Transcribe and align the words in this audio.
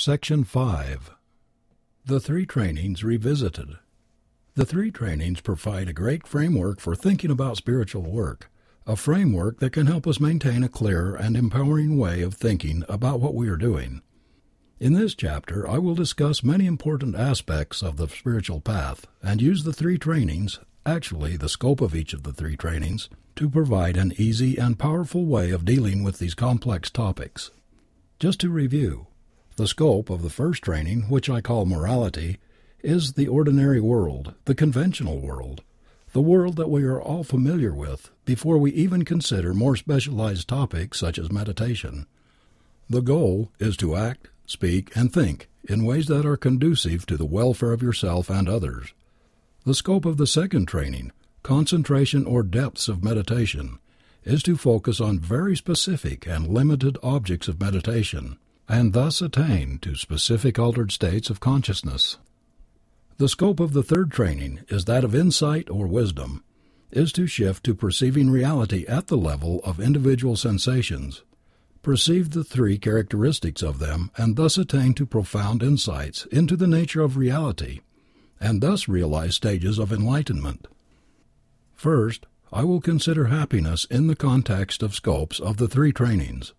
Section 0.00 0.44
5 0.44 1.10
The 2.06 2.20
Three 2.20 2.46
Trainings 2.46 3.04
Revisited. 3.04 3.76
The 4.54 4.64
three 4.64 4.90
trainings 4.90 5.42
provide 5.42 5.90
a 5.90 5.92
great 5.92 6.26
framework 6.26 6.80
for 6.80 6.96
thinking 6.96 7.30
about 7.30 7.58
spiritual 7.58 8.10
work, 8.10 8.50
a 8.86 8.96
framework 8.96 9.58
that 9.58 9.74
can 9.74 9.88
help 9.88 10.06
us 10.06 10.18
maintain 10.18 10.64
a 10.64 10.70
clear 10.70 11.14
and 11.14 11.36
empowering 11.36 11.98
way 11.98 12.22
of 12.22 12.32
thinking 12.32 12.82
about 12.88 13.20
what 13.20 13.34
we 13.34 13.50
are 13.50 13.58
doing. 13.58 14.00
In 14.78 14.94
this 14.94 15.14
chapter 15.14 15.68
I 15.68 15.76
will 15.76 15.94
discuss 15.94 16.42
many 16.42 16.64
important 16.64 17.14
aspects 17.14 17.82
of 17.82 17.98
the 17.98 18.08
spiritual 18.08 18.62
path 18.62 19.06
and 19.22 19.42
use 19.42 19.64
the 19.64 19.74
three 19.74 19.98
trainings, 19.98 20.60
actually 20.86 21.36
the 21.36 21.50
scope 21.50 21.82
of 21.82 21.94
each 21.94 22.14
of 22.14 22.22
the 22.22 22.32
three 22.32 22.56
trainings, 22.56 23.10
to 23.36 23.50
provide 23.50 23.98
an 23.98 24.14
easy 24.16 24.56
and 24.56 24.78
powerful 24.78 25.26
way 25.26 25.50
of 25.50 25.66
dealing 25.66 26.02
with 26.02 26.20
these 26.20 26.34
complex 26.34 26.88
topics. 26.88 27.50
Just 28.18 28.40
to 28.40 28.48
review, 28.48 29.08
the 29.60 29.68
scope 29.68 30.08
of 30.08 30.22
the 30.22 30.30
first 30.30 30.62
training, 30.62 31.02
which 31.10 31.28
I 31.28 31.42
call 31.42 31.66
morality, 31.66 32.38
is 32.82 33.12
the 33.12 33.28
ordinary 33.28 33.78
world, 33.78 34.32
the 34.46 34.54
conventional 34.54 35.20
world, 35.20 35.62
the 36.14 36.22
world 36.22 36.56
that 36.56 36.70
we 36.70 36.84
are 36.84 36.98
all 36.98 37.24
familiar 37.24 37.74
with 37.74 38.10
before 38.24 38.56
we 38.56 38.72
even 38.72 39.04
consider 39.04 39.52
more 39.52 39.76
specialized 39.76 40.48
topics 40.48 40.98
such 40.98 41.18
as 41.18 41.30
meditation. 41.30 42.06
The 42.88 43.02
goal 43.02 43.52
is 43.58 43.76
to 43.76 43.96
act, 43.96 44.28
speak, 44.46 44.96
and 44.96 45.12
think 45.12 45.50
in 45.68 45.84
ways 45.84 46.06
that 46.06 46.24
are 46.24 46.38
conducive 46.38 47.04
to 47.04 47.18
the 47.18 47.26
welfare 47.26 47.74
of 47.74 47.82
yourself 47.82 48.30
and 48.30 48.48
others. 48.48 48.94
The 49.66 49.74
scope 49.74 50.06
of 50.06 50.16
the 50.16 50.26
second 50.26 50.68
training, 50.68 51.12
concentration 51.42 52.24
or 52.24 52.42
depths 52.42 52.88
of 52.88 53.04
meditation, 53.04 53.78
is 54.24 54.42
to 54.44 54.56
focus 54.56 55.02
on 55.02 55.18
very 55.18 55.54
specific 55.54 56.26
and 56.26 56.48
limited 56.48 56.96
objects 57.02 57.46
of 57.46 57.60
meditation, 57.60 58.38
and 58.70 58.92
thus 58.92 59.20
attain 59.20 59.80
to 59.80 59.96
specific 59.96 60.56
altered 60.56 60.92
states 60.92 61.28
of 61.28 61.40
consciousness. 61.40 62.18
The 63.16 63.28
scope 63.28 63.58
of 63.58 63.72
the 63.72 63.82
third 63.82 64.12
training 64.12 64.60
is 64.68 64.84
that 64.84 65.02
of 65.02 65.12
insight 65.12 65.68
or 65.68 65.88
wisdom, 65.88 66.44
is 66.92 67.12
to 67.14 67.26
shift 67.26 67.64
to 67.64 67.74
perceiving 67.74 68.30
reality 68.30 68.86
at 68.86 69.08
the 69.08 69.16
level 69.16 69.60
of 69.64 69.80
individual 69.80 70.36
sensations, 70.36 71.24
perceive 71.82 72.30
the 72.30 72.44
three 72.44 72.78
characteristics 72.78 73.60
of 73.60 73.80
them 73.80 74.12
and 74.16 74.36
thus 74.36 74.56
attain 74.56 74.94
to 74.94 75.04
profound 75.04 75.64
insights 75.64 76.26
into 76.26 76.56
the 76.56 76.68
nature 76.68 77.02
of 77.02 77.16
reality, 77.16 77.80
and 78.40 78.60
thus 78.60 78.86
realize 78.86 79.34
stages 79.34 79.80
of 79.80 79.92
enlightenment. 79.92 80.68
First, 81.74 82.24
I 82.52 82.62
will 82.62 82.80
consider 82.80 83.26
happiness 83.26 83.84
in 83.86 84.06
the 84.06 84.16
context 84.16 84.80
of 84.80 84.94
scopes 84.94 85.40
of 85.40 85.56
the 85.56 85.66
three 85.66 85.92
trainings. 85.92 86.52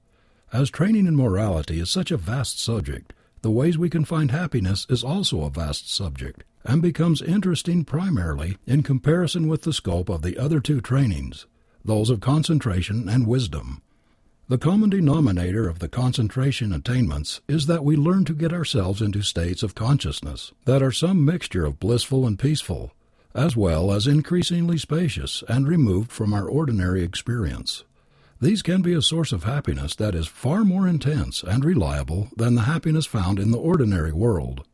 As 0.54 0.70
training 0.70 1.08
in 1.08 1.16
morality 1.16 1.80
is 1.80 1.90
such 1.90 2.12
a 2.12 2.18
vast 2.18 2.60
subject, 2.60 3.14
the 3.42 3.50
ways 3.50 3.78
we 3.78 3.90
can 3.90 4.04
find 4.04 4.32
happiness 4.32 4.86
is 4.90 5.02
also 5.02 5.44
a 5.44 5.50
vast 5.50 5.90
subject 5.90 6.44
and 6.66 6.82
becomes 6.82 7.22
interesting 7.22 7.86
primarily 7.86 8.58
in 8.68 8.84
comparison 8.84 9.48
with 9.48 9.62
the 9.62 9.72
scope 9.72 10.10
of 10.10 10.24
the 10.24 10.38
other 10.38 10.60
two 10.60 10.82
trainings, 10.82 11.48
those 11.86 12.10
of 12.10 12.20
concentration 12.20 13.08
and 13.08 13.28
wisdom. 13.28 13.82
The 14.50 14.58
common 14.58 14.90
denominator 14.90 15.70
of 15.70 15.80
the 15.80 15.88
concentration 15.88 16.74
attainments 16.74 17.40
is 17.48 17.68
that 17.68 17.86
we 17.86 17.96
learn 17.96 18.26
to 18.26 18.34
get 18.34 18.52
ourselves 18.52 19.02
into 19.02 19.22
states 19.22 19.64
of 19.64 19.74
consciousness 19.74 20.52
that 20.66 20.84
are 20.84 20.92
some 20.92 21.24
mixture 21.24 21.66
of 21.66 21.80
blissful 21.80 22.28
and 22.28 22.38
peaceful, 22.38 22.92
as 23.34 23.56
well 23.56 23.94
as 23.94 24.06
increasingly 24.06 24.78
spacious 24.78 25.46
and 25.48 25.66
removed 25.66 26.12
from 26.12 26.34
our 26.34 26.46
ordinary 26.46 27.04
experience. 27.04 27.86
These 28.42 28.64
can 28.64 28.81
be 28.81 28.94
a 28.94 29.03
source 29.03 29.31
of 29.31 29.44
happiness 29.44 29.95
that 29.97 30.16
is 30.16 30.25
far 30.25 30.66
more 30.66 30.88
intense 30.88 31.44
and 31.44 31.64
reliable 31.64 32.30
than 32.36 32.56
the 32.56 32.64
happiness 32.64 33.06
found 33.06 33.38
in 33.38 33.52
the 33.52 33.59
ordinary 33.59 34.11
world. 34.11 34.66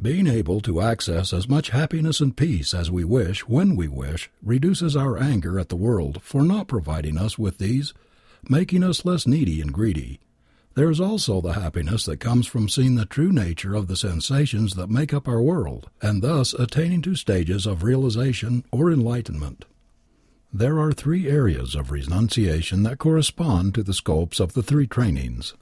Being 0.00 0.26
able 0.26 0.60
to 0.60 0.82
access 0.82 1.32
as 1.32 1.48
much 1.48 1.70
happiness 1.70 2.20
and 2.20 2.36
peace 2.36 2.74
as 2.74 2.90
we 2.90 3.04
wish 3.04 3.48
when 3.48 3.74
we 3.74 3.88
wish 3.88 4.30
reduces 4.42 4.94
our 4.94 5.16
anger 5.16 5.58
at 5.58 5.70
the 5.70 5.76
world 5.76 6.20
for 6.22 6.42
not 6.42 6.68
providing 6.68 7.16
us 7.16 7.38
with 7.38 7.56
these, 7.56 7.94
making 8.50 8.84
us 8.84 9.06
less 9.06 9.26
needy 9.26 9.62
and 9.62 9.72
greedy. 9.72 10.20
There 10.74 10.90
is 10.90 11.00
also 11.00 11.40
the 11.40 11.54
happiness 11.54 12.04
that 12.04 12.20
comes 12.20 12.46
from 12.46 12.68
seeing 12.68 12.96
the 12.96 13.06
true 13.06 13.32
nature 13.32 13.74
of 13.74 13.88
the 13.88 13.96
sensations 13.96 14.74
that 14.74 14.90
make 14.90 15.14
up 15.14 15.26
our 15.26 15.40
world, 15.40 15.88
and 16.02 16.22
thus 16.22 16.52
attaining 16.52 17.00
to 17.02 17.16
stages 17.16 17.64
of 17.66 17.82
realization 17.82 18.62
or 18.70 18.92
enlightenment. 18.92 19.64
There 20.52 20.78
are 20.78 20.92
three 20.92 21.28
areas 21.28 21.74
of 21.74 21.90
renunciation 21.90 22.82
that 22.84 22.98
correspond 22.98 23.74
to 23.74 23.82
the 23.82 23.92
scopes 23.92 24.40
of 24.40 24.54
the 24.54 24.62
three 24.62 24.86
trainings. 24.86 25.54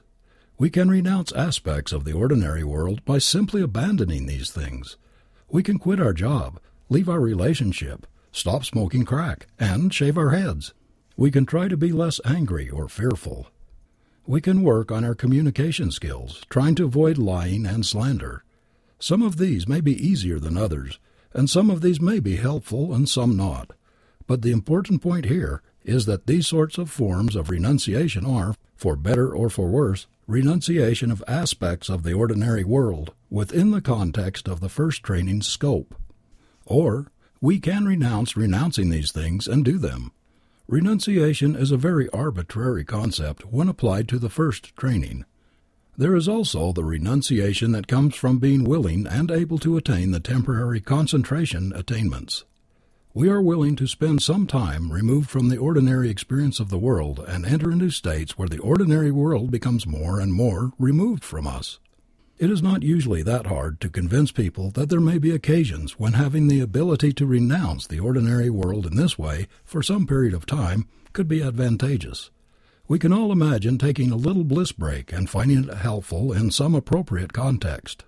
We 0.57 0.69
can 0.69 0.89
renounce 0.89 1.33
aspects 1.33 1.91
of 1.91 2.05
the 2.05 2.13
ordinary 2.13 2.63
world 2.63 3.03
by 3.03 3.17
simply 3.17 3.61
abandoning 3.61 4.27
these 4.27 4.49
things. 4.49 4.95
We 5.49 5.61
can 5.61 5.77
quit 5.77 5.99
our 5.99 6.13
job, 6.13 6.61
leave 6.87 7.09
our 7.09 7.19
relationship, 7.19 8.07
stop 8.31 8.63
smoking 8.63 9.03
crack, 9.03 9.47
and 9.59 9.93
shave 9.93 10.17
our 10.17 10.29
heads. 10.29 10.73
We 11.17 11.31
can 11.31 11.45
try 11.45 11.67
to 11.67 11.75
be 11.75 11.91
less 11.91 12.21
angry 12.23 12.69
or 12.69 12.87
fearful. 12.87 13.47
We 14.25 14.39
can 14.39 14.63
work 14.63 14.89
on 14.89 15.03
our 15.03 15.15
communication 15.15 15.91
skills, 15.91 16.45
trying 16.49 16.75
to 16.75 16.85
avoid 16.85 17.17
lying 17.17 17.65
and 17.65 17.85
slander. 17.85 18.45
Some 18.99 19.21
of 19.21 19.37
these 19.37 19.67
may 19.67 19.81
be 19.81 20.01
easier 20.01 20.39
than 20.39 20.57
others, 20.57 20.97
and 21.33 21.49
some 21.49 21.69
of 21.69 21.81
these 21.81 21.99
may 21.99 22.19
be 22.19 22.37
helpful 22.37 22.93
and 22.93 23.07
some 23.07 23.35
not. 23.35 23.73
But 24.27 24.41
the 24.41 24.51
important 24.51 25.01
point 25.01 25.25
here 25.25 25.61
is 25.83 26.05
that 26.05 26.27
these 26.27 26.45
sorts 26.45 26.77
of 26.77 26.91
forms 26.91 27.35
of 27.35 27.49
renunciation 27.49 28.25
are, 28.25 28.55
for 28.75 28.97
better 28.97 29.33
or 29.33 29.49
for 29.49 29.69
worse, 29.69 30.05
renunciation 30.27 31.09
of 31.09 31.23
aspects 31.27 31.89
of 31.89 32.03
the 32.03 32.13
ordinary 32.13 32.65
world 32.65 33.13
within 33.29 33.71
the 33.71 33.81
context 33.81 34.49
of 34.49 34.59
the 34.59 34.69
first 34.69 35.01
training 35.01 35.41
scope. 35.41 35.95
Or 36.65 37.09
we 37.39 37.59
can 37.59 37.85
renounce 37.85 38.35
renouncing 38.35 38.89
these 38.89 39.13
things 39.13 39.47
and 39.47 39.63
do 39.63 39.77
them. 39.77 40.11
Renunciation 40.67 41.55
is 41.55 41.71
a 41.71 41.77
very 41.77 42.09
arbitrary 42.09 42.83
concept 42.83 43.45
when 43.45 43.69
applied 43.69 44.09
to 44.09 44.19
the 44.19 44.29
first 44.29 44.75
training. 44.75 45.23
There 45.95 46.15
is 46.15 46.27
also 46.27 46.73
the 46.73 46.83
renunciation 46.83 47.71
that 47.71 47.87
comes 47.87 48.15
from 48.15 48.37
being 48.37 48.65
willing 48.65 49.07
and 49.07 49.31
able 49.31 49.57
to 49.59 49.77
attain 49.77 50.11
the 50.11 50.19
temporary 50.19 50.81
concentration 50.81 51.71
attainments. 51.73 52.43
We 53.17 53.29
are 53.29 53.41
willing 53.41 53.75
to 53.77 53.87
spend 53.87 54.21
some 54.21 54.45
time 54.45 54.91
removed 54.91 55.27
from 55.27 55.49
the 55.49 55.57
ordinary 55.57 56.07
experience 56.07 56.59
of 56.59 56.69
the 56.69 56.77
world 56.77 57.17
and 57.27 57.47
enter 57.47 57.71
into 57.71 57.89
states 57.89 58.37
where 58.37 58.47
the 58.47 58.59
ordinary 58.59 59.09
world 59.09 59.49
becomes 59.49 59.87
more 59.87 60.19
and 60.19 60.31
more 60.31 60.71
removed 60.77 61.23
from 61.23 61.47
us. 61.47 61.79
It 62.37 62.51
is 62.51 62.61
not 62.61 62.83
usually 62.83 63.23
that 63.23 63.47
hard 63.47 63.81
to 63.81 63.89
convince 63.89 64.31
people 64.31 64.69
that 64.75 64.89
there 64.89 64.99
may 64.99 65.17
be 65.17 65.31
occasions 65.31 65.97
when 65.97 66.13
having 66.13 66.47
the 66.47 66.59
ability 66.59 67.11
to 67.13 67.25
renounce 67.25 67.87
the 67.87 67.99
ordinary 67.99 68.51
world 68.51 68.85
in 68.85 68.95
this 68.95 69.17
way 69.17 69.47
for 69.65 69.81
some 69.81 70.05
period 70.05 70.35
of 70.35 70.45
time 70.45 70.87
could 71.11 71.27
be 71.27 71.41
advantageous. 71.41 72.29
We 72.87 72.99
can 72.99 73.11
all 73.11 73.31
imagine 73.31 73.79
taking 73.79 74.11
a 74.11 74.15
little 74.15 74.43
bliss 74.43 74.71
break 74.71 75.11
and 75.11 75.27
finding 75.27 75.63
it 75.63 75.73
helpful 75.73 76.33
in 76.33 76.51
some 76.51 76.75
appropriate 76.75 77.33
context. 77.33 78.03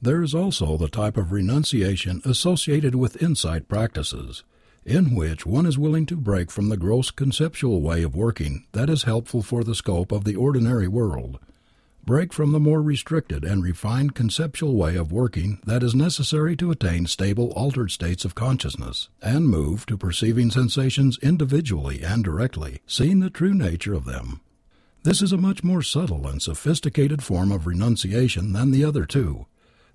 There 0.00 0.22
is 0.22 0.32
also 0.32 0.76
the 0.76 0.88
type 0.88 1.16
of 1.16 1.32
renunciation 1.32 2.22
associated 2.24 2.94
with 2.94 3.20
insight 3.20 3.66
practices, 3.66 4.44
in 4.84 5.12
which 5.12 5.44
one 5.44 5.66
is 5.66 5.76
willing 5.76 6.06
to 6.06 6.16
break 6.16 6.52
from 6.52 6.68
the 6.68 6.76
gross 6.76 7.10
conceptual 7.10 7.82
way 7.82 8.04
of 8.04 8.14
working 8.14 8.64
that 8.72 8.88
is 8.88 9.02
helpful 9.02 9.42
for 9.42 9.64
the 9.64 9.74
scope 9.74 10.12
of 10.12 10.22
the 10.22 10.36
ordinary 10.36 10.86
world, 10.86 11.40
break 12.04 12.32
from 12.32 12.52
the 12.52 12.60
more 12.60 12.80
restricted 12.80 13.44
and 13.44 13.64
refined 13.64 14.14
conceptual 14.14 14.76
way 14.76 14.94
of 14.94 15.10
working 15.10 15.60
that 15.66 15.82
is 15.82 15.96
necessary 15.96 16.54
to 16.56 16.70
attain 16.70 17.06
stable 17.06 17.52
altered 17.56 17.90
states 17.90 18.24
of 18.24 18.36
consciousness, 18.36 19.08
and 19.20 19.48
move 19.48 19.84
to 19.84 19.98
perceiving 19.98 20.48
sensations 20.48 21.18
individually 21.22 22.04
and 22.04 22.22
directly, 22.22 22.80
seeing 22.86 23.18
the 23.18 23.30
true 23.30 23.52
nature 23.52 23.94
of 23.94 24.04
them. 24.04 24.40
This 25.02 25.20
is 25.20 25.32
a 25.32 25.36
much 25.36 25.64
more 25.64 25.82
subtle 25.82 26.28
and 26.28 26.40
sophisticated 26.40 27.20
form 27.20 27.50
of 27.50 27.66
renunciation 27.66 28.52
than 28.52 28.70
the 28.70 28.84
other 28.84 29.04
two 29.04 29.46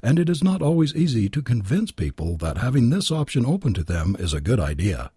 and 0.03 0.19
it 0.19 0.29
is 0.29 0.43
not 0.43 0.61
always 0.61 0.93
easy 0.93 1.29
to 1.29 1.41
convince 1.41 1.91
people 1.91 2.35
that 2.35 2.57
having 2.57 2.89
this 2.89 3.09
option 3.09 3.45
open 3.45 3.73
to 3.73 3.83
them 3.83 4.15
is 4.19 4.33
a 4.33 4.41
good 4.41 4.59
idea. 4.59 5.09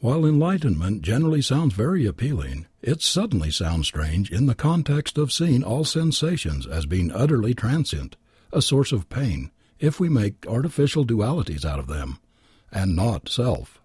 While 0.00 0.26
enlightenment 0.26 1.02
generally 1.02 1.40
sounds 1.40 1.74
very 1.74 2.04
appealing, 2.04 2.66
it 2.82 3.02
suddenly 3.02 3.50
sounds 3.52 3.86
strange 3.86 4.30
in 4.30 4.46
the 4.46 4.54
context 4.54 5.16
of 5.16 5.32
seeing 5.32 5.62
all 5.62 5.84
sensations 5.84 6.66
as 6.66 6.86
being 6.86 7.12
utterly 7.12 7.54
transient, 7.54 8.16
a 8.52 8.60
source 8.60 8.92
of 8.92 9.08
pain, 9.08 9.50
if 9.78 10.00
we 10.00 10.08
make 10.08 10.46
artificial 10.46 11.04
dualities 11.04 11.64
out 11.64 11.78
of 11.78 11.86
them, 11.86 12.18
and 12.72 12.96
not 12.96 13.28
self. 13.28 13.80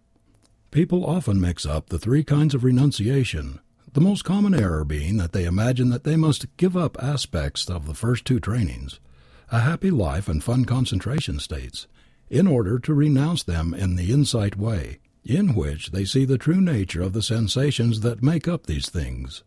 People 0.71 1.05
often 1.05 1.39
mix 1.39 1.65
up 1.67 1.89
the 1.89 1.99
three 1.99 2.23
kinds 2.23 2.55
of 2.55 2.63
renunciation, 2.63 3.59
the 3.91 4.01
most 4.01 4.23
common 4.23 4.55
error 4.55 4.83
being 4.83 5.17
that 5.17 5.33
they 5.33 5.45
imagine 5.45 5.89
that 5.91 6.03
they 6.03 6.15
must 6.15 6.57
give 6.57 6.75
up 6.75 6.97
aspects 7.01 7.69
of 7.69 7.85
the 7.85 7.93
first 7.93 8.25
two 8.25 8.39
trainings, 8.39 8.99
a 9.53 9.59
happy 9.59 9.91
life 9.91 10.27
and 10.27 10.43
fun 10.43 10.65
concentration 10.65 11.37
states, 11.37 11.85
in 12.27 12.47
order 12.47 12.79
to 12.79 12.91
renounce 12.91 13.43
them 13.43 13.71
in 13.71 13.95
the 13.95 14.11
insight 14.11 14.57
way, 14.57 14.97
in 15.23 15.53
which 15.53 15.91
they 15.91 16.03
see 16.03 16.25
the 16.25 16.39
true 16.39 16.59
nature 16.59 17.03
of 17.03 17.13
the 17.13 17.21
sensations 17.21 17.99
that 17.99 18.23
make 18.23 18.47
up 18.47 18.65
these 18.65 18.89
things. 18.89 19.43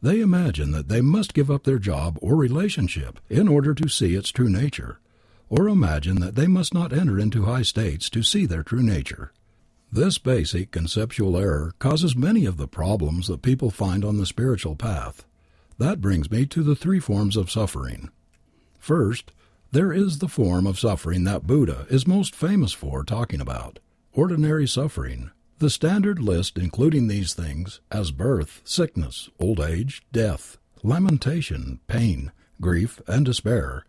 They 0.00 0.20
imagine 0.20 0.70
that 0.70 0.86
they 0.86 1.00
must 1.00 1.34
give 1.34 1.50
up 1.50 1.64
their 1.64 1.80
job 1.80 2.20
or 2.22 2.36
relationship 2.36 3.18
in 3.28 3.48
order 3.48 3.74
to 3.74 3.88
see 3.88 4.14
its 4.14 4.30
true 4.30 4.48
nature, 4.48 5.00
or 5.48 5.68
imagine 5.68 6.20
that 6.20 6.36
they 6.36 6.46
must 6.46 6.72
not 6.72 6.92
enter 6.92 7.18
into 7.18 7.46
high 7.46 7.62
states 7.62 8.08
to 8.10 8.22
see 8.22 8.46
their 8.46 8.62
true 8.62 8.84
nature. 8.84 9.32
This 9.90 10.18
basic 10.18 10.70
conceptual 10.70 11.36
error 11.36 11.74
causes 11.80 12.14
many 12.14 12.46
of 12.46 12.58
the 12.58 12.68
problems 12.68 13.26
that 13.26 13.42
people 13.42 13.72
find 13.72 14.04
on 14.04 14.18
the 14.18 14.26
spiritual 14.26 14.76
path. 14.76 15.26
That 15.78 16.00
brings 16.00 16.30
me 16.30 16.46
to 16.46 16.62
the 16.62 16.76
three 16.76 17.00
forms 17.00 17.36
of 17.36 17.50
suffering. 17.50 18.10
First, 18.78 19.32
there 19.70 19.92
is 19.92 20.18
the 20.18 20.28
form 20.28 20.66
of 20.66 20.78
suffering 20.78 21.24
that 21.24 21.46
Buddha 21.46 21.86
is 21.90 22.06
most 22.06 22.34
famous 22.34 22.72
for 22.72 23.04
talking 23.04 23.40
about, 23.40 23.78
ordinary 24.12 24.66
suffering, 24.66 25.30
the 25.58 25.68
standard 25.68 26.18
list 26.18 26.56
including 26.56 27.08
these 27.08 27.34
things 27.34 27.80
as 27.90 28.10
birth, 28.10 28.62
sickness, 28.64 29.28
old 29.38 29.60
age, 29.60 30.02
death, 30.10 30.56
lamentation, 30.82 31.80
pain, 31.86 32.32
grief, 32.60 33.02
and 33.06 33.26
despair. 33.26 33.84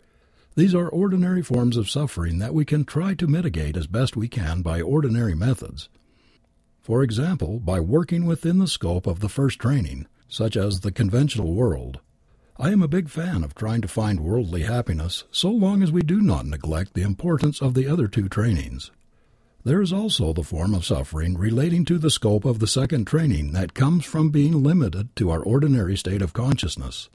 These 0.55 0.75
are 0.75 0.89
ordinary 0.89 1.41
forms 1.41 1.77
of 1.77 1.89
suffering 1.89 2.39
that 2.39 2.53
we 2.53 2.65
can 2.65 2.83
try 2.83 3.13
to 3.13 3.27
mitigate 3.27 3.77
as 3.77 3.87
best 3.87 4.17
we 4.17 4.27
can 4.27 4.61
by 4.61 4.81
ordinary 4.81 5.35
methods. 5.35 5.87
For 6.81 7.03
example, 7.03 7.59
by 7.59 7.79
working 7.79 8.25
within 8.25 8.57
the 8.57 8.67
scope 8.67 9.07
of 9.07 9.21
the 9.21 9.29
first 9.29 9.59
training, 9.59 10.07
such 10.27 10.57
as 10.57 10.81
the 10.81 10.91
conventional 10.91 11.53
world. 11.53 11.99
I 12.61 12.71
am 12.71 12.81
a 12.81 12.89
big 12.89 13.07
fan 13.07 13.45
of 13.45 13.55
trying 13.55 13.79
to 13.83 13.87
find 13.87 14.19
worldly 14.19 14.63
happiness 14.63 15.23
so 15.31 15.49
long 15.49 15.81
as 15.81 15.93
we 15.93 16.01
do 16.01 16.19
not 16.19 16.45
neglect 16.45 16.93
the 16.93 17.03
importance 17.03 17.61
of 17.61 17.73
the 17.73 17.87
other 17.87 18.09
two 18.09 18.27
trainings. 18.27 18.91
There 19.63 19.81
is 19.81 19.93
also 19.93 20.33
the 20.33 20.43
form 20.43 20.73
of 20.73 20.83
suffering 20.83 21.37
relating 21.37 21.85
to 21.85 21.97
the 21.97 22.09
scope 22.09 22.43
of 22.43 22.59
the 22.59 22.67
second 22.67 23.07
training 23.07 23.53
that 23.53 23.73
comes 23.73 24.03
from 24.03 24.29
being 24.29 24.61
limited 24.61 25.15
to 25.15 25.29
our 25.29 25.41
ordinary 25.41 25.95
state 25.95 26.21
of 26.21 26.33
consciousness, 26.33 27.09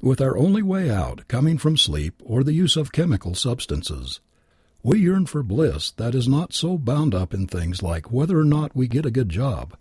with 0.00 0.22
our 0.22 0.38
only 0.38 0.62
way 0.62 0.90
out 0.90 1.28
coming 1.28 1.58
from 1.58 1.76
sleep 1.76 2.14
or 2.24 2.42
the 2.42 2.54
use 2.54 2.74
of 2.74 2.90
chemical 2.90 3.34
substances. 3.34 4.20
We 4.82 5.00
yearn 5.00 5.26
for 5.26 5.42
bliss 5.42 5.90
that 5.92 6.14
is 6.14 6.26
not 6.26 6.54
so 6.54 6.78
bound 6.78 7.14
up 7.14 7.34
in 7.34 7.46
things 7.46 7.82
like 7.82 8.10
whether 8.10 8.38
or 8.38 8.44
not 8.44 8.74
we 8.74 8.88
get 8.88 9.04
a 9.04 9.10
good 9.10 9.28
job, 9.28 9.76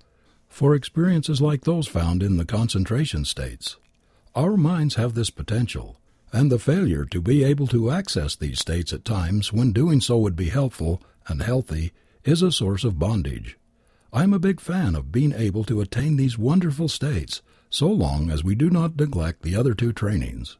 for 0.50 0.75
experiences 0.75 1.39
like 1.39 1.62
those 1.62 1.88
found 1.88 2.21
in 2.21 2.36
the 2.36 2.45
concentration 2.45 3.24
states. 3.24 3.77
Our 4.37 4.55
minds 4.55 4.93
have 4.97 5.15
this 5.15 5.31
potential, 5.31 5.99
and 6.31 6.51
the 6.51 6.59
failure 6.59 7.05
to 7.05 7.21
be 7.23 7.43
able 7.43 7.65
to 7.69 7.89
access 7.89 8.35
these 8.35 8.59
states 8.59 8.93
at 8.93 9.03
times 9.03 9.51
when 9.51 9.71
doing 9.71 9.99
so 9.99 10.19
would 10.19 10.35
be 10.35 10.49
helpful 10.49 11.01
and 11.27 11.41
healthy 11.41 11.91
is 12.23 12.43
a 12.43 12.51
source 12.51 12.83
of 12.83 12.99
bondage. 12.99 13.57
I 14.13 14.21
am 14.21 14.33
a 14.33 14.39
big 14.39 14.59
fan 14.59 14.95
of 14.95 15.11
being 15.11 15.33
able 15.33 15.63
to 15.63 15.81
attain 15.81 16.17
these 16.17 16.37
wonderful 16.37 16.87
states 16.87 17.41
so 17.71 17.87
long 17.87 18.29
as 18.29 18.43
we 18.43 18.53
do 18.53 18.69
not 18.69 18.95
neglect 18.95 19.41
the 19.41 19.55
other 19.55 19.73
two 19.73 19.91
trainings. 19.91 20.59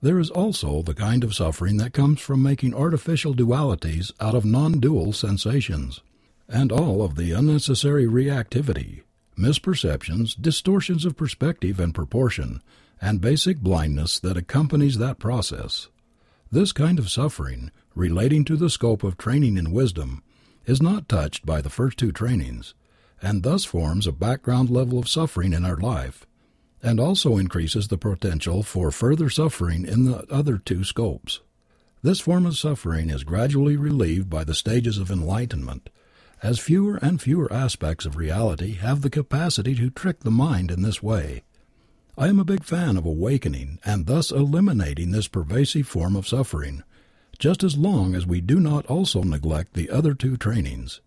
There 0.00 0.18
is 0.18 0.30
also 0.30 0.80
the 0.80 0.94
kind 0.94 1.22
of 1.22 1.34
suffering 1.34 1.76
that 1.76 1.92
comes 1.92 2.18
from 2.18 2.42
making 2.42 2.74
artificial 2.74 3.34
dualities 3.34 4.10
out 4.20 4.34
of 4.34 4.46
non 4.46 4.80
dual 4.80 5.12
sensations, 5.12 6.00
and 6.48 6.72
all 6.72 7.02
of 7.02 7.16
the 7.16 7.32
unnecessary 7.32 8.06
reactivity, 8.06 9.02
misperceptions, 9.36 10.34
distortions 10.40 11.04
of 11.04 11.14
perspective 11.14 11.78
and 11.78 11.94
proportion, 11.94 12.62
and 13.02 13.20
basic 13.20 13.58
blindness 13.58 14.20
that 14.20 14.36
accompanies 14.36 14.96
that 14.96 15.18
process. 15.18 15.88
This 16.52 16.70
kind 16.70 17.00
of 17.00 17.10
suffering, 17.10 17.72
relating 17.96 18.44
to 18.44 18.56
the 18.56 18.70
scope 18.70 19.02
of 19.02 19.18
training 19.18 19.56
in 19.56 19.72
wisdom, 19.72 20.22
is 20.66 20.80
not 20.80 21.08
touched 21.08 21.44
by 21.44 21.60
the 21.60 21.68
first 21.68 21.98
two 21.98 22.12
trainings, 22.12 22.74
and 23.20 23.42
thus 23.42 23.64
forms 23.64 24.06
a 24.06 24.12
background 24.12 24.70
level 24.70 25.00
of 25.00 25.08
suffering 25.08 25.52
in 25.52 25.64
our 25.64 25.76
life, 25.76 26.26
and 26.80 27.00
also 27.00 27.38
increases 27.38 27.88
the 27.88 27.98
potential 27.98 28.62
for 28.62 28.92
further 28.92 29.28
suffering 29.28 29.84
in 29.84 30.04
the 30.04 30.24
other 30.32 30.56
two 30.56 30.84
scopes. 30.84 31.40
This 32.02 32.20
form 32.20 32.46
of 32.46 32.56
suffering 32.56 33.10
is 33.10 33.24
gradually 33.24 33.76
relieved 33.76 34.30
by 34.30 34.44
the 34.44 34.54
stages 34.54 34.98
of 34.98 35.10
enlightenment, 35.10 35.90
as 36.40 36.60
fewer 36.60 36.96
and 36.96 37.20
fewer 37.20 37.52
aspects 37.52 38.06
of 38.06 38.16
reality 38.16 38.74
have 38.74 39.02
the 39.02 39.10
capacity 39.10 39.74
to 39.74 39.90
trick 39.90 40.20
the 40.20 40.30
mind 40.30 40.70
in 40.70 40.82
this 40.82 41.02
way. 41.02 41.42
I 42.16 42.28
am 42.28 42.38
a 42.38 42.44
big 42.44 42.62
fan 42.62 42.98
of 42.98 43.06
awakening 43.06 43.78
and 43.84 44.04
thus 44.04 44.30
eliminating 44.30 45.12
this 45.12 45.28
pervasive 45.28 45.88
form 45.88 46.14
of 46.14 46.28
suffering, 46.28 46.82
just 47.38 47.64
as 47.64 47.78
long 47.78 48.14
as 48.14 48.26
we 48.26 48.42
do 48.42 48.60
not 48.60 48.84
also 48.86 49.22
neglect 49.22 49.72
the 49.72 49.88
other 49.88 50.12
two 50.12 50.36
trainings. 50.36 51.00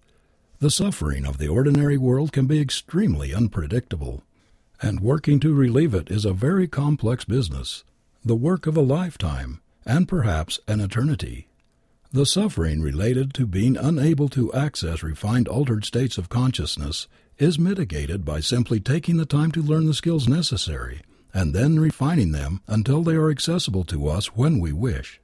The 0.60 0.72
suffering 0.72 1.26
of 1.26 1.38
the 1.38 1.48
ordinary 1.48 1.98
world 1.98 2.32
can 2.32 2.48
be 2.48 2.60
extremely 2.60 3.36
unpredictable, 3.36 4.24
and 4.82 5.00
working 5.00 5.40
to 5.42 5.54
relieve 5.54 5.94
it 5.94 6.10
is 6.10 6.26
a 6.26 6.34
very 6.34 6.68
complex 6.68 7.24
business, 7.24 7.84
the 8.24 8.36
work 8.36 8.66
of 8.66 8.76
a 8.76 8.82
lifetime, 8.82 9.62
and 9.86 10.08
perhaps 10.08 10.60
an 10.68 10.82
eternity. 10.82 11.48
The 12.12 12.26
suffering 12.26 12.82
related 12.82 13.32
to 13.36 13.46
being 13.46 13.78
unable 13.78 14.30
to 14.30 14.52
access 14.54 15.04
refined 15.04 15.48
altered 15.48 15.86
states 15.86 16.18
of 16.18 16.30
consciousness 16.30 17.08
is 17.38 17.60
mitigated 17.60 18.24
by 18.24 18.40
simply 18.40 18.80
taking 18.80 19.18
the 19.18 19.26
time 19.26 19.52
to 19.52 19.62
learn 19.62 19.86
the 19.86 19.94
skills 19.94 20.28
necessary 20.28 21.02
and 21.34 21.54
then 21.54 21.78
refining 21.78 22.32
them 22.32 22.62
until 22.68 23.04
they 23.04 23.16
are 23.16 23.30
accessible 23.30 23.84
to 23.84 24.08
us 24.08 24.36
when 24.36 24.60
we 24.60 24.72
wish. 24.72 25.20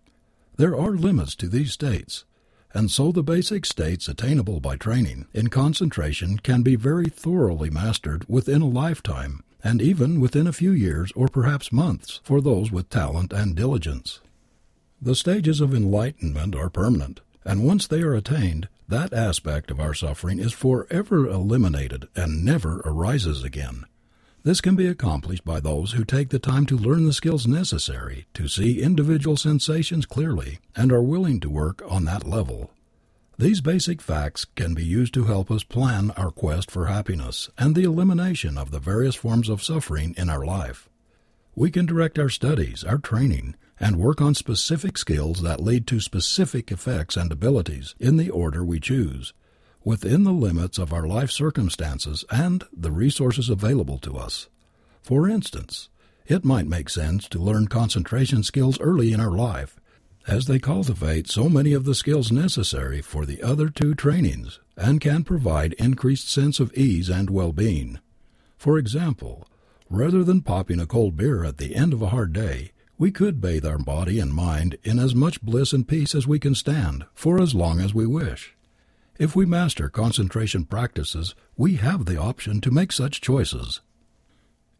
There 0.57 0.75
are 0.75 0.91
limits 0.91 1.35
to 1.35 1.47
these 1.47 1.71
states, 1.71 2.25
and 2.73 2.91
so 2.91 3.11
the 3.13 3.23
basic 3.23 3.65
states 3.65 4.09
attainable 4.09 4.59
by 4.59 4.75
training 4.75 5.27
in 5.33 5.47
concentration 5.47 6.37
can 6.37 6.63
be 6.63 6.75
very 6.75 7.05
thoroughly 7.05 7.69
mastered 7.69 8.25
within 8.27 8.61
a 8.61 8.67
lifetime 8.67 9.43
and 9.63 9.81
even 9.81 10.19
within 10.19 10.47
a 10.47 10.53
few 10.53 10.71
years 10.71 11.13
or 11.15 11.27
perhaps 11.27 11.71
months 11.71 12.19
for 12.23 12.41
those 12.41 12.71
with 12.71 12.89
talent 12.89 13.31
and 13.31 13.55
diligence. 13.55 14.19
The 15.01 15.15
stages 15.15 15.61
of 15.61 15.73
enlightenment 15.73 16.55
are 16.55 16.69
permanent, 16.69 17.21
and 17.45 17.65
once 17.65 17.87
they 17.87 18.01
are 18.01 18.13
attained, 18.13 18.67
that 18.91 19.13
aspect 19.13 19.71
of 19.71 19.79
our 19.79 19.93
suffering 19.93 20.37
is 20.37 20.51
forever 20.51 21.25
eliminated 21.25 22.07
and 22.15 22.43
never 22.45 22.81
arises 22.85 23.43
again. 23.43 23.85
This 24.43 24.59
can 24.59 24.75
be 24.75 24.87
accomplished 24.87 25.45
by 25.45 25.61
those 25.61 25.93
who 25.93 26.03
take 26.03 26.29
the 26.29 26.39
time 26.39 26.65
to 26.65 26.77
learn 26.77 27.05
the 27.05 27.13
skills 27.13 27.47
necessary 27.47 28.27
to 28.33 28.49
see 28.49 28.81
individual 28.81 29.37
sensations 29.37 30.05
clearly 30.05 30.59
and 30.75 30.91
are 30.91 31.01
willing 31.01 31.39
to 31.39 31.49
work 31.49 31.81
on 31.87 32.03
that 32.05 32.27
level. 32.27 32.71
These 33.37 33.61
basic 33.61 34.01
facts 34.01 34.45
can 34.55 34.73
be 34.73 34.83
used 34.83 35.13
to 35.13 35.23
help 35.23 35.49
us 35.49 35.63
plan 35.63 36.11
our 36.11 36.29
quest 36.29 36.69
for 36.69 36.87
happiness 36.87 37.49
and 37.57 37.75
the 37.75 37.83
elimination 37.83 38.57
of 38.57 38.71
the 38.71 38.79
various 38.79 39.15
forms 39.15 39.47
of 39.47 39.63
suffering 39.63 40.13
in 40.17 40.29
our 40.29 40.45
life. 40.45 40.89
We 41.55 41.71
can 41.71 41.85
direct 41.85 42.19
our 42.19 42.29
studies, 42.29 42.83
our 42.83 42.97
training, 42.97 43.55
and 43.81 43.97
work 43.97 44.21
on 44.21 44.35
specific 44.35 44.95
skills 44.95 45.41
that 45.41 45.59
lead 45.59 45.87
to 45.87 45.99
specific 45.99 46.71
effects 46.71 47.17
and 47.17 47.31
abilities 47.31 47.95
in 47.99 48.15
the 48.15 48.29
order 48.29 48.63
we 48.63 48.79
choose, 48.79 49.33
within 49.83 50.23
the 50.23 50.31
limits 50.31 50.77
of 50.77 50.93
our 50.93 51.07
life 51.07 51.31
circumstances 51.31 52.23
and 52.29 52.63
the 52.71 52.91
resources 52.91 53.49
available 53.49 53.97
to 53.97 54.15
us. 54.15 54.47
For 55.01 55.27
instance, 55.27 55.89
it 56.27 56.45
might 56.45 56.67
make 56.67 56.89
sense 56.89 57.27
to 57.29 57.39
learn 57.39 57.67
concentration 57.67 58.43
skills 58.43 58.79
early 58.79 59.13
in 59.13 59.19
our 59.19 59.31
life, 59.31 59.79
as 60.27 60.45
they 60.45 60.59
cultivate 60.59 61.27
so 61.27 61.49
many 61.49 61.73
of 61.73 61.83
the 61.83 61.95
skills 61.95 62.31
necessary 62.31 63.01
for 63.01 63.25
the 63.25 63.41
other 63.41 63.69
two 63.69 63.95
trainings 63.95 64.59
and 64.77 65.01
can 65.01 65.23
provide 65.23 65.73
increased 65.73 66.29
sense 66.29 66.59
of 66.59 66.71
ease 66.75 67.09
and 67.09 67.31
well-being. 67.31 67.99
For 68.59 68.77
example, 68.77 69.47
rather 69.89 70.23
than 70.23 70.43
popping 70.43 70.79
a 70.79 70.85
cold 70.85 71.17
beer 71.17 71.43
at 71.43 71.57
the 71.57 71.75
end 71.75 71.93
of 71.93 72.03
a 72.03 72.09
hard 72.09 72.31
day, 72.31 72.71
we 73.01 73.09
could 73.09 73.41
bathe 73.41 73.65
our 73.65 73.79
body 73.79 74.19
and 74.19 74.31
mind 74.31 74.77
in 74.83 74.99
as 74.99 75.15
much 75.15 75.41
bliss 75.41 75.73
and 75.73 75.87
peace 75.87 76.13
as 76.13 76.27
we 76.27 76.37
can 76.37 76.53
stand 76.53 77.03
for 77.15 77.41
as 77.41 77.55
long 77.55 77.79
as 77.79 77.95
we 77.95 78.05
wish. 78.05 78.55
If 79.17 79.35
we 79.35 79.43
master 79.43 79.89
concentration 79.89 80.65
practices, 80.65 81.33
we 81.57 81.77
have 81.77 82.05
the 82.05 82.17
option 82.17 82.61
to 82.61 82.69
make 82.69 82.91
such 82.91 83.19
choices. 83.19 83.81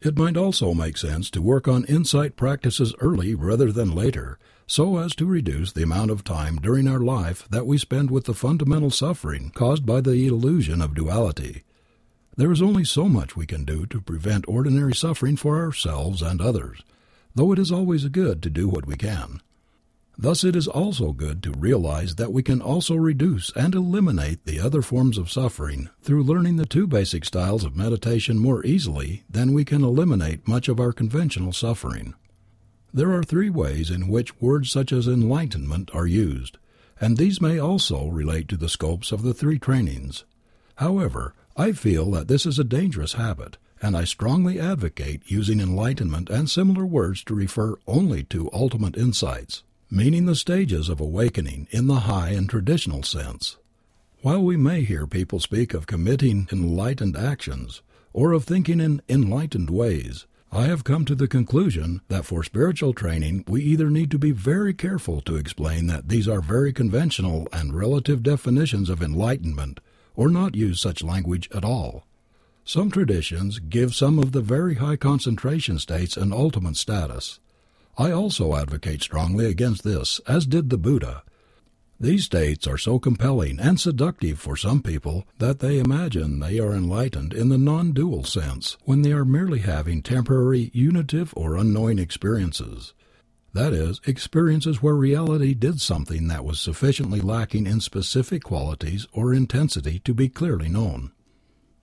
It 0.00 0.16
might 0.16 0.36
also 0.36 0.72
make 0.72 0.98
sense 0.98 1.30
to 1.30 1.42
work 1.42 1.66
on 1.66 1.84
insight 1.86 2.36
practices 2.36 2.94
early 3.00 3.34
rather 3.34 3.72
than 3.72 3.92
later, 3.92 4.38
so 4.68 4.98
as 4.98 5.16
to 5.16 5.26
reduce 5.26 5.72
the 5.72 5.82
amount 5.82 6.12
of 6.12 6.22
time 6.22 6.58
during 6.58 6.86
our 6.86 7.00
life 7.00 7.48
that 7.50 7.66
we 7.66 7.76
spend 7.76 8.12
with 8.12 8.26
the 8.26 8.34
fundamental 8.34 8.90
suffering 8.90 9.50
caused 9.50 9.84
by 9.84 10.00
the 10.00 10.28
illusion 10.28 10.80
of 10.80 10.94
duality. 10.94 11.64
There 12.36 12.52
is 12.52 12.62
only 12.62 12.84
so 12.84 13.08
much 13.08 13.34
we 13.34 13.46
can 13.46 13.64
do 13.64 13.84
to 13.86 14.00
prevent 14.00 14.44
ordinary 14.46 14.94
suffering 14.94 15.34
for 15.34 15.58
ourselves 15.58 16.22
and 16.22 16.40
others, 16.40 16.84
though 17.34 17.52
it 17.52 17.58
is 17.58 17.72
always 17.72 18.06
good 18.08 18.42
to 18.42 18.50
do 18.50 18.68
what 18.68 18.86
we 18.86 18.96
can. 18.96 19.40
Thus 20.18 20.44
it 20.44 20.54
is 20.54 20.68
also 20.68 21.12
good 21.12 21.42
to 21.42 21.52
realize 21.52 22.16
that 22.16 22.32
we 22.32 22.42
can 22.42 22.60
also 22.60 22.94
reduce 22.94 23.50
and 23.56 23.74
eliminate 23.74 24.44
the 24.44 24.60
other 24.60 24.82
forms 24.82 25.16
of 25.16 25.30
suffering 25.30 25.88
through 26.02 26.24
learning 26.24 26.56
the 26.56 26.66
two 26.66 26.86
basic 26.86 27.24
styles 27.24 27.64
of 27.64 27.76
meditation 27.76 28.38
more 28.38 28.64
easily 28.64 29.24
than 29.28 29.54
we 29.54 29.64
can 29.64 29.82
eliminate 29.82 30.46
much 30.46 30.68
of 30.68 30.78
our 30.78 30.92
conventional 30.92 31.52
suffering. 31.52 32.14
There 32.92 33.12
are 33.12 33.22
three 33.22 33.48
ways 33.48 33.90
in 33.90 34.08
which 34.08 34.38
words 34.38 34.70
such 34.70 34.92
as 34.92 35.08
enlightenment 35.08 35.90
are 35.94 36.06
used, 36.06 36.58
and 37.00 37.16
these 37.16 37.40
may 37.40 37.58
also 37.58 38.08
relate 38.08 38.48
to 38.48 38.58
the 38.58 38.68
scopes 38.68 39.12
of 39.12 39.22
the 39.22 39.32
three 39.32 39.58
trainings. 39.58 40.24
However, 40.76 41.34
I 41.56 41.72
feel 41.72 42.10
that 42.10 42.28
this 42.28 42.44
is 42.44 42.58
a 42.58 42.64
dangerous 42.64 43.14
habit, 43.14 43.56
and 43.82 43.96
I 43.96 44.04
strongly 44.04 44.60
advocate 44.60 45.22
using 45.26 45.60
enlightenment 45.60 46.30
and 46.30 46.48
similar 46.48 46.86
words 46.86 47.24
to 47.24 47.34
refer 47.34 47.74
only 47.86 48.22
to 48.24 48.48
ultimate 48.52 48.96
insights, 48.96 49.64
meaning 49.90 50.24
the 50.24 50.36
stages 50.36 50.88
of 50.88 51.00
awakening 51.00 51.66
in 51.72 51.88
the 51.88 52.00
high 52.00 52.30
and 52.30 52.48
traditional 52.48 53.02
sense. 53.02 53.56
While 54.22 54.44
we 54.44 54.56
may 54.56 54.84
hear 54.84 55.08
people 55.08 55.40
speak 55.40 55.74
of 55.74 55.88
committing 55.88 56.48
enlightened 56.52 57.16
actions, 57.16 57.82
or 58.12 58.32
of 58.32 58.44
thinking 58.44 58.80
in 58.80 59.02
enlightened 59.08 59.68
ways, 59.68 60.26
I 60.52 60.66
have 60.66 60.84
come 60.84 61.04
to 61.06 61.16
the 61.16 61.26
conclusion 61.26 62.02
that 62.08 62.24
for 62.24 62.44
spiritual 62.44 62.92
training 62.92 63.44
we 63.48 63.62
either 63.62 63.90
need 63.90 64.10
to 64.12 64.18
be 64.18 64.30
very 64.30 64.74
careful 64.74 65.20
to 65.22 65.36
explain 65.36 65.88
that 65.88 66.08
these 66.08 66.28
are 66.28 66.40
very 66.40 66.72
conventional 66.72 67.48
and 67.52 67.74
relative 67.74 68.22
definitions 68.22 68.88
of 68.88 69.02
enlightenment 69.02 69.80
or 70.14 70.28
not 70.28 70.54
use 70.54 70.80
such 70.80 71.02
language 71.02 71.48
at 71.52 71.64
all. 71.64 72.04
Some 72.64 72.90
traditions 72.90 73.58
give 73.58 73.94
some 73.94 74.18
of 74.18 74.32
the 74.32 74.40
very 74.40 74.76
high 74.76 74.96
concentration 74.96 75.78
states 75.78 76.16
an 76.16 76.32
ultimate 76.32 76.76
status. 76.76 77.40
I 77.98 78.10
also 78.10 78.54
advocate 78.54 79.02
strongly 79.02 79.46
against 79.46 79.84
this, 79.84 80.20
as 80.26 80.46
did 80.46 80.70
the 80.70 80.78
Buddha, 80.78 81.22
these 82.02 82.24
states 82.24 82.66
are 82.66 82.78
so 82.78 82.98
compelling 82.98 83.60
and 83.60 83.78
seductive 83.78 84.40
for 84.40 84.56
some 84.56 84.82
people 84.82 85.24
that 85.38 85.60
they 85.60 85.78
imagine 85.78 86.40
they 86.40 86.58
are 86.58 86.72
enlightened 86.72 87.32
in 87.32 87.48
the 87.48 87.56
non 87.56 87.92
dual 87.92 88.24
sense 88.24 88.76
when 88.84 89.02
they 89.02 89.12
are 89.12 89.24
merely 89.24 89.60
having 89.60 90.02
temporary 90.02 90.72
unitive 90.74 91.32
or 91.36 91.56
unknowing 91.56 92.00
experiences. 92.00 92.92
That 93.52 93.72
is, 93.72 94.00
experiences 94.04 94.82
where 94.82 94.96
reality 94.96 95.54
did 95.54 95.80
something 95.80 96.26
that 96.26 96.44
was 96.44 96.60
sufficiently 96.60 97.20
lacking 97.20 97.68
in 97.68 97.78
specific 97.78 98.42
qualities 98.42 99.06
or 99.12 99.32
intensity 99.32 100.00
to 100.00 100.12
be 100.12 100.28
clearly 100.28 100.68
known. 100.68 101.12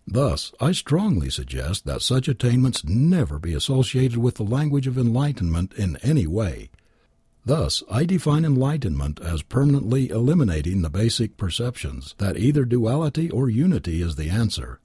Thus, 0.07 0.51
I 0.59 0.71
strongly 0.71 1.29
suggest 1.29 1.85
that 1.85 2.01
such 2.01 2.27
attainments 2.27 2.83
never 2.83 3.39
be 3.39 3.53
associated 3.53 4.17
with 4.17 4.35
the 4.35 4.43
language 4.43 4.87
of 4.87 4.97
enlightenment 4.97 5.73
in 5.73 5.97
any 5.97 6.25
way, 6.25 6.69
Thus, 7.45 7.83
I 7.89 8.05
define 8.05 8.45
enlightenment 8.45 9.19
as 9.21 9.41
permanently 9.41 10.09
eliminating 10.09 10.81
the 10.81 10.89
basic 10.89 11.37
perceptions 11.37 12.13
that 12.17 12.37
either 12.37 12.65
duality 12.65 13.29
or 13.31 13.49
unity 13.49 14.01
is 14.01 14.17
the 14.17 14.29
answer, 14.29 14.79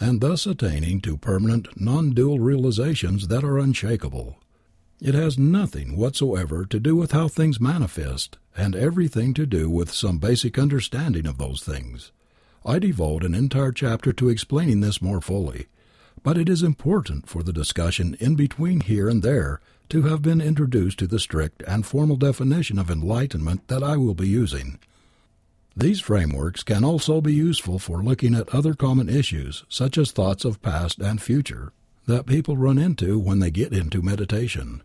and 0.00 0.20
thus 0.20 0.46
attaining 0.46 1.00
to 1.02 1.16
permanent 1.16 1.80
non 1.80 2.10
dual 2.10 2.40
realizations 2.40 3.28
that 3.28 3.44
are 3.44 3.58
unshakable. 3.58 4.36
It 5.00 5.14
has 5.14 5.38
nothing 5.38 5.96
whatsoever 5.96 6.64
to 6.66 6.80
do 6.80 6.96
with 6.96 7.12
how 7.12 7.28
things 7.28 7.60
manifest, 7.60 8.38
and 8.56 8.74
everything 8.74 9.32
to 9.34 9.46
do 9.46 9.70
with 9.70 9.92
some 9.92 10.18
basic 10.18 10.58
understanding 10.58 11.26
of 11.26 11.38
those 11.38 11.62
things. 11.62 12.10
I 12.68 12.78
devote 12.78 13.24
an 13.24 13.34
entire 13.34 13.72
chapter 13.72 14.12
to 14.12 14.28
explaining 14.28 14.80
this 14.80 15.00
more 15.00 15.22
fully, 15.22 15.68
but 16.22 16.36
it 16.36 16.50
is 16.50 16.62
important 16.62 17.26
for 17.26 17.42
the 17.42 17.50
discussion 17.50 18.14
in 18.20 18.34
between 18.34 18.80
here 18.80 19.08
and 19.08 19.22
there 19.22 19.62
to 19.88 20.02
have 20.02 20.20
been 20.20 20.42
introduced 20.42 20.98
to 20.98 21.06
the 21.06 21.18
strict 21.18 21.62
and 21.66 21.86
formal 21.86 22.16
definition 22.16 22.78
of 22.78 22.90
enlightenment 22.90 23.68
that 23.68 23.82
I 23.82 23.96
will 23.96 24.12
be 24.12 24.28
using. 24.28 24.78
These 25.74 26.00
frameworks 26.00 26.62
can 26.62 26.84
also 26.84 27.22
be 27.22 27.32
useful 27.32 27.78
for 27.78 28.02
looking 28.02 28.34
at 28.34 28.50
other 28.50 28.74
common 28.74 29.08
issues, 29.08 29.64
such 29.70 29.96
as 29.96 30.10
thoughts 30.10 30.44
of 30.44 30.60
past 30.60 30.98
and 30.98 31.22
future, 31.22 31.72
that 32.04 32.26
people 32.26 32.58
run 32.58 32.76
into 32.76 33.18
when 33.18 33.38
they 33.38 33.50
get 33.50 33.72
into 33.72 34.02
meditation. 34.02 34.82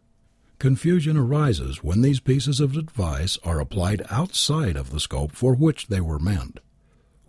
Confusion 0.58 1.18
arises 1.18 1.84
when 1.84 2.02
these 2.02 2.22
pieces 2.22 2.62
of 2.62 2.78
advice 2.78 3.38
are 3.44 3.60
applied 3.60 4.04
outside 4.10 4.78
of 4.78 4.90
the 4.90 5.02
scope 5.02 5.34
for 5.34 5.54
which 5.54 5.88
they 5.88 6.00
were 6.00 6.18
meant. 6.18 6.62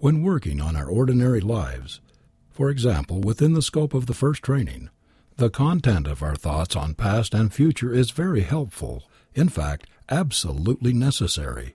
When 0.04 0.22
working 0.22 0.60
on 0.60 0.76
our 0.76 0.84
ordinary 0.86 1.40
lives, 1.40 2.02
for 2.50 2.68
example, 2.68 3.22
within 3.22 3.54
the 3.54 3.62
scope 3.62 3.94
of 3.94 4.04
the 4.04 4.12
first 4.12 4.42
training, 4.42 4.90
the 5.38 5.48
content 5.48 6.06
of 6.06 6.22
our 6.22 6.36
thoughts 6.36 6.76
on 6.76 6.92
past 6.92 7.32
and 7.32 7.50
future 7.50 7.90
is 7.90 8.10
very 8.10 8.42
helpful, 8.42 9.04
in 9.34 9.48
fact, 9.48 9.86
absolutely 10.10 10.92
necessary. 10.92 11.74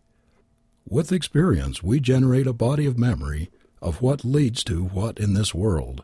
With 0.87 1.11
experience, 1.11 1.81
we 1.81 1.99
generate 1.99 2.45
a 2.45 2.53
body 2.53 2.85
of 2.85 2.99
memory 2.99 3.49
of 3.81 3.99
what 3.99 4.23
leads 4.23 4.63
to 4.65 4.83
what 4.83 5.17
in 5.17 5.33
this 5.33 5.55
world, 5.55 6.03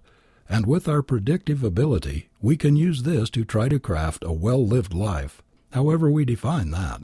and 0.50 0.66
with 0.66 0.90
our 0.90 1.04
predictive 1.04 1.64
ability, 1.64 2.30
we 2.42 2.58
can 2.58 2.76
use 2.76 3.04
this 3.04 3.30
to 3.30 3.46
try 3.46 3.70
to 3.70 3.78
craft 3.80 4.24
a 4.26 4.34
well 4.34 4.66
lived 4.66 4.96
life, 4.96 5.44
however 5.74 6.10
we 6.10 6.26
define 6.26 6.72
that. 6.72 7.04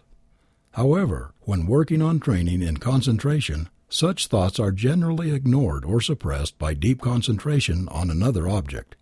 However, 0.71 1.35
when 1.41 1.67
working 1.67 2.01
on 2.01 2.19
training 2.19 2.63
in 2.63 2.77
concentration, 2.77 3.69
such 3.91 4.27
thoughts 4.27 4.59
are 4.59 4.71
generally 4.71 5.31
ignored 5.31 5.83
or 5.83 5.99
suppressed 5.99 6.57
by 6.57 6.73
deep 6.73 7.01
concentration 7.01 7.87
on 7.89 8.09
another 8.09 8.47
object. 8.47 8.95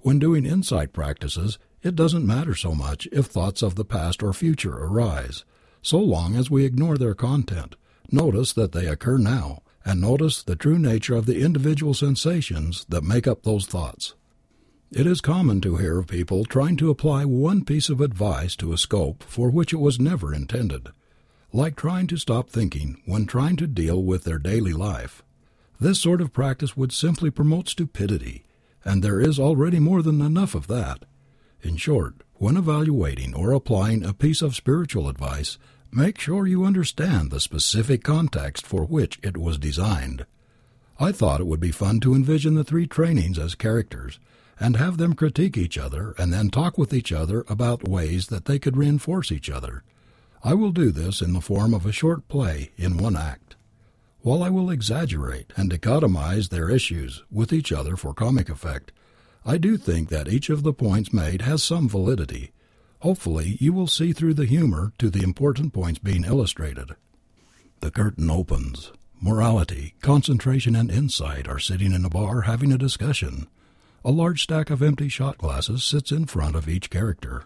When 0.00 0.18
doing 0.18 0.46
insight 0.46 0.92
practices, 0.92 1.58
it 1.82 1.94
doesn't 1.94 2.26
matter 2.26 2.54
so 2.54 2.74
much 2.74 3.06
if 3.12 3.26
thoughts 3.26 3.62
of 3.62 3.74
the 3.74 3.84
past 3.84 4.22
or 4.22 4.32
future 4.32 4.74
arise, 4.74 5.44
so 5.82 5.98
long 5.98 6.34
as 6.34 6.50
we 6.50 6.64
ignore 6.64 6.96
their 6.96 7.14
content, 7.14 7.76
notice 8.10 8.54
that 8.54 8.72
they 8.72 8.86
occur 8.86 9.18
now, 9.18 9.62
and 9.84 10.00
notice 10.00 10.42
the 10.42 10.56
true 10.56 10.78
nature 10.78 11.14
of 11.14 11.26
the 11.26 11.42
individual 11.42 11.92
sensations 11.92 12.86
that 12.88 13.04
make 13.04 13.26
up 13.26 13.42
those 13.42 13.66
thoughts. 13.66 14.14
It 14.90 15.06
is 15.06 15.20
common 15.20 15.60
to 15.60 15.76
hear 15.76 15.98
of 15.98 16.06
people 16.06 16.46
trying 16.46 16.76
to 16.78 16.88
apply 16.88 17.26
one 17.26 17.64
piece 17.64 17.90
of 17.90 18.00
advice 18.00 18.56
to 18.56 18.72
a 18.72 18.78
scope 18.78 19.22
for 19.24 19.50
which 19.50 19.74
it 19.74 19.80
was 19.80 20.00
never 20.00 20.34
intended, 20.34 20.88
like 21.54 21.76
trying 21.76 22.08
to 22.08 22.16
stop 22.16 22.50
thinking 22.50 23.00
when 23.06 23.24
trying 23.26 23.54
to 23.54 23.66
deal 23.68 24.02
with 24.02 24.24
their 24.24 24.38
daily 24.38 24.72
life. 24.72 25.22
This 25.78 26.00
sort 26.00 26.20
of 26.20 26.32
practice 26.32 26.76
would 26.76 26.92
simply 26.92 27.30
promote 27.30 27.68
stupidity 27.68 28.44
and 28.84 29.02
there 29.02 29.20
is 29.20 29.38
already 29.38 29.78
more 29.78 30.02
than 30.02 30.20
enough 30.20 30.54
of 30.54 30.66
that. 30.66 31.04
In 31.62 31.76
short, 31.76 32.16
when 32.34 32.56
evaluating 32.56 33.34
or 33.34 33.52
applying 33.52 34.04
a 34.04 34.12
piece 34.12 34.42
of 34.42 34.56
spiritual 34.56 35.08
advice, 35.08 35.56
make 35.92 36.18
sure 36.20 36.46
you 36.46 36.64
understand 36.64 37.30
the 37.30 37.40
specific 37.40 38.02
context 38.02 38.66
for 38.66 38.84
which 38.84 39.20
it 39.22 39.36
was 39.36 39.56
designed. 39.56 40.26
I 40.98 41.12
thought 41.12 41.40
it 41.40 41.46
would 41.46 41.60
be 41.60 41.70
fun 41.70 42.00
to 42.00 42.14
envision 42.14 42.54
the 42.54 42.64
three 42.64 42.88
trainings 42.88 43.38
as 43.38 43.54
characters 43.54 44.18
and 44.60 44.76
have 44.76 44.98
them 44.98 45.14
critique 45.14 45.56
each 45.56 45.78
other 45.78 46.14
and 46.18 46.32
then 46.32 46.50
talk 46.50 46.76
with 46.76 46.92
each 46.92 47.12
other 47.12 47.44
about 47.48 47.88
ways 47.88 48.26
that 48.26 48.44
they 48.44 48.58
could 48.58 48.76
reinforce 48.76 49.30
each 49.30 49.48
other. 49.48 49.84
I 50.46 50.52
will 50.52 50.72
do 50.72 50.90
this 50.90 51.22
in 51.22 51.32
the 51.32 51.40
form 51.40 51.72
of 51.72 51.86
a 51.86 51.92
short 51.92 52.28
play 52.28 52.70
in 52.76 52.98
one 52.98 53.16
act. 53.16 53.56
While 54.20 54.42
I 54.42 54.50
will 54.50 54.70
exaggerate 54.70 55.54
and 55.56 55.70
dichotomize 55.70 56.50
their 56.50 56.68
issues 56.68 57.24
with 57.30 57.50
each 57.50 57.72
other 57.72 57.96
for 57.96 58.12
comic 58.12 58.50
effect, 58.50 58.92
I 59.46 59.56
do 59.56 59.78
think 59.78 60.10
that 60.10 60.28
each 60.28 60.50
of 60.50 60.62
the 60.62 60.74
points 60.74 61.14
made 61.14 61.40
has 61.42 61.62
some 61.64 61.88
validity. 61.88 62.52
Hopefully, 63.00 63.56
you 63.58 63.72
will 63.72 63.86
see 63.86 64.12
through 64.12 64.34
the 64.34 64.44
humor 64.44 64.92
to 64.98 65.08
the 65.08 65.22
important 65.22 65.72
points 65.72 65.98
being 65.98 66.24
illustrated. 66.24 66.94
The 67.80 67.90
curtain 67.90 68.30
opens. 68.30 68.92
Morality, 69.22 69.94
concentration, 70.02 70.76
and 70.76 70.90
insight 70.90 71.48
are 71.48 71.58
sitting 71.58 71.92
in 71.92 72.04
a 72.04 72.10
bar 72.10 72.42
having 72.42 72.70
a 72.70 72.76
discussion. 72.76 73.46
A 74.04 74.10
large 74.10 74.42
stack 74.42 74.68
of 74.68 74.82
empty 74.82 75.08
shot 75.08 75.38
glasses 75.38 75.84
sits 75.84 76.12
in 76.12 76.26
front 76.26 76.54
of 76.54 76.68
each 76.68 76.90
character. 76.90 77.44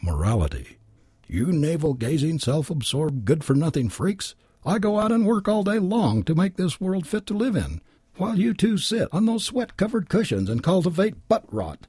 Morality. 0.00 0.78
You 1.26 1.46
navel 1.46 1.94
gazing, 1.94 2.40
self 2.40 2.70
absorbed, 2.70 3.24
good 3.24 3.44
for 3.44 3.54
nothing 3.54 3.88
freaks! 3.88 4.34
I 4.64 4.78
go 4.78 5.00
out 5.00 5.12
and 5.12 5.26
work 5.26 5.48
all 5.48 5.64
day 5.64 5.78
long 5.78 6.22
to 6.24 6.34
make 6.34 6.56
this 6.56 6.80
world 6.80 7.06
fit 7.06 7.26
to 7.26 7.34
live 7.34 7.56
in, 7.56 7.80
while 8.16 8.38
you 8.38 8.54
two 8.54 8.78
sit 8.78 9.08
on 9.12 9.26
those 9.26 9.44
sweat 9.44 9.76
covered 9.76 10.08
cushions 10.08 10.48
and 10.48 10.62
cultivate 10.62 11.28
butt 11.28 11.44
rot. 11.52 11.86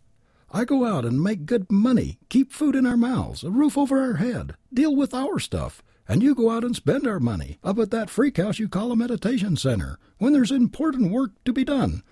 I 0.52 0.66
go 0.66 0.86
out 0.86 1.06
and 1.06 1.22
make 1.22 1.46
good 1.46 1.72
money, 1.72 2.20
keep 2.30 2.52
food 2.52 2.76
in 2.76 2.86
our 2.86 2.98
mouths, 2.98 3.44
a 3.44 3.50
roof 3.50 3.78
over 3.78 4.00
our 4.00 4.16
head, 4.16 4.56
deal 4.74 4.96
with 4.96 5.14
our 5.14 5.40
stuff, 5.40 5.84
and 6.08 6.22
you 6.22 6.36
go 6.36 6.50
out 6.52 6.64
and 6.64 6.76
spend 6.76 7.08
our 7.08 7.20
money 7.20 7.58
up 7.64 7.80
at 7.80 7.92
that 7.92 8.10
freak 8.10 8.38
house 8.38 8.60
you 8.60 8.70
call 8.70 8.92
a 8.92 8.96
meditation 8.96 9.56
center 9.56 9.98
when 10.18 10.34
there's 10.34 10.52
important 10.52 11.12
work 11.12 11.32
to 11.46 11.54
be 11.54 11.64
done. 11.64 12.04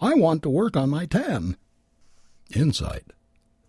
I 0.00 0.14
want 0.14 0.42
to 0.44 0.50
work 0.50 0.76
on 0.76 0.88
my 0.88 1.04
tan. 1.06 1.56
Insight. 2.54 3.12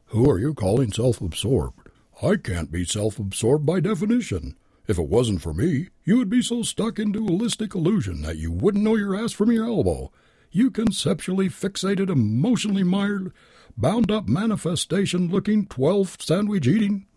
Who 0.08 0.30
are 0.30 0.39
you 0.39 0.53
calling 0.53 0.91
self 0.91 1.22
absorbed? 1.22 1.80
I 2.24 2.36
can't 2.36 2.72
be 2.72 2.86
self 2.86 3.18
absorbed 3.18 3.66
by 3.66 3.80
definition. 3.80 4.56
If 4.88 5.00
it 5.00 5.08
wasn't 5.08 5.42
for 5.42 5.56
me, 5.56 5.90
you 6.04 6.18
would 6.18 6.30
be 6.30 6.44
so 6.44 6.62
stuck 6.62 7.00
in 7.00 7.12
dualistic 7.12 7.74
illusion 7.74 8.22
that 8.22 8.38
you 8.38 8.51
wouldn't 8.51 8.84
know 8.84 8.96
your 8.96 9.16
ass 9.16 9.32
from 9.32 9.51
your 9.51 9.66
elbow. 9.66 10.12
You 10.51 10.70
conceptually 10.70 11.50
fixated, 11.50 12.12
emotionally 12.12 12.84
mired, 12.84 13.34
bound 13.75 14.12
up 14.12 14.28
manifestation 14.28 15.30
looking, 15.30 15.66
twelve 15.66 16.18
sandwich 16.20 16.68
eating. 16.68 17.08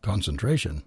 Concentration. 0.00 0.82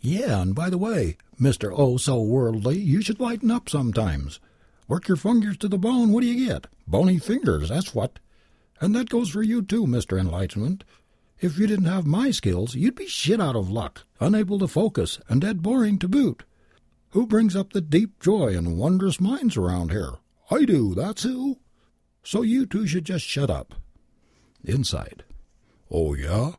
Yeah, 0.00 0.42
and 0.42 0.54
by 0.54 0.68
the 0.68 0.76
way, 0.76 1.16
Mr. 1.40 1.72
Oh 1.74 1.96
So 1.96 2.20
Worldly, 2.20 2.78
you 2.78 3.00
should 3.00 3.20
lighten 3.20 3.50
up 3.50 3.70
sometimes. 3.70 4.38
Work 4.86 5.08
your 5.08 5.16
fingers 5.16 5.56
to 5.58 5.68
the 5.68 5.78
bone, 5.78 6.12
what 6.12 6.20
do 6.20 6.26
you 6.26 6.46
get? 6.46 6.66
Bony 6.86 7.18
fingers, 7.18 7.70
that's 7.70 7.94
what. 7.94 8.18
And 8.82 8.94
that 8.94 9.08
goes 9.08 9.30
for 9.30 9.42
you 9.42 9.62
too, 9.62 9.86
Mr. 9.86 10.20
Enlightenment. 10.20 10.84
If 11.44 11.58
you 11.58 11.66
didn't 11.66 11.84
have 11.84 12.06
my 12.06 12.30
skills, 12.30 12.74
you'd 12.74 12.94
be 12.94 13.06
shit 13.06 13.38
out 13.38 13.54
of 13.54 13.68
luck, 13.68 14.06
unable 14.18 14.58
to 14.60 14.66
focus, 14.66 15.20
and 15.28 15.42
dead 15.42 15.60
boring 15.60 15.98
to 15.98 16.08
boot. 16.08 16.42
Who 17.10 17.26
brings 17.26 17.54
up 17.54 17.74
the 17.74 17.82
deep 17.82 18.18
joy 18.18 18.56
and 18.56 18.78
wondrous 18.78 19.20
minds 19.20 19.58
around 19.58 19.90
here? 19.90 20.14
I 20.50 20.64
do, 20.64 20.94
that's 20.94 21.24
who. 21.24 21.58
So 22.22 22.40
you 22.40 22.64
two 22.64 22.86
should 22.86 23.04
just 23.04 23.26
shut 23.26 23.50
up. 23.50 23.74
Insight. 24.64 25.22
Oh, 25.90 26.14
yeah? 26.14 26.52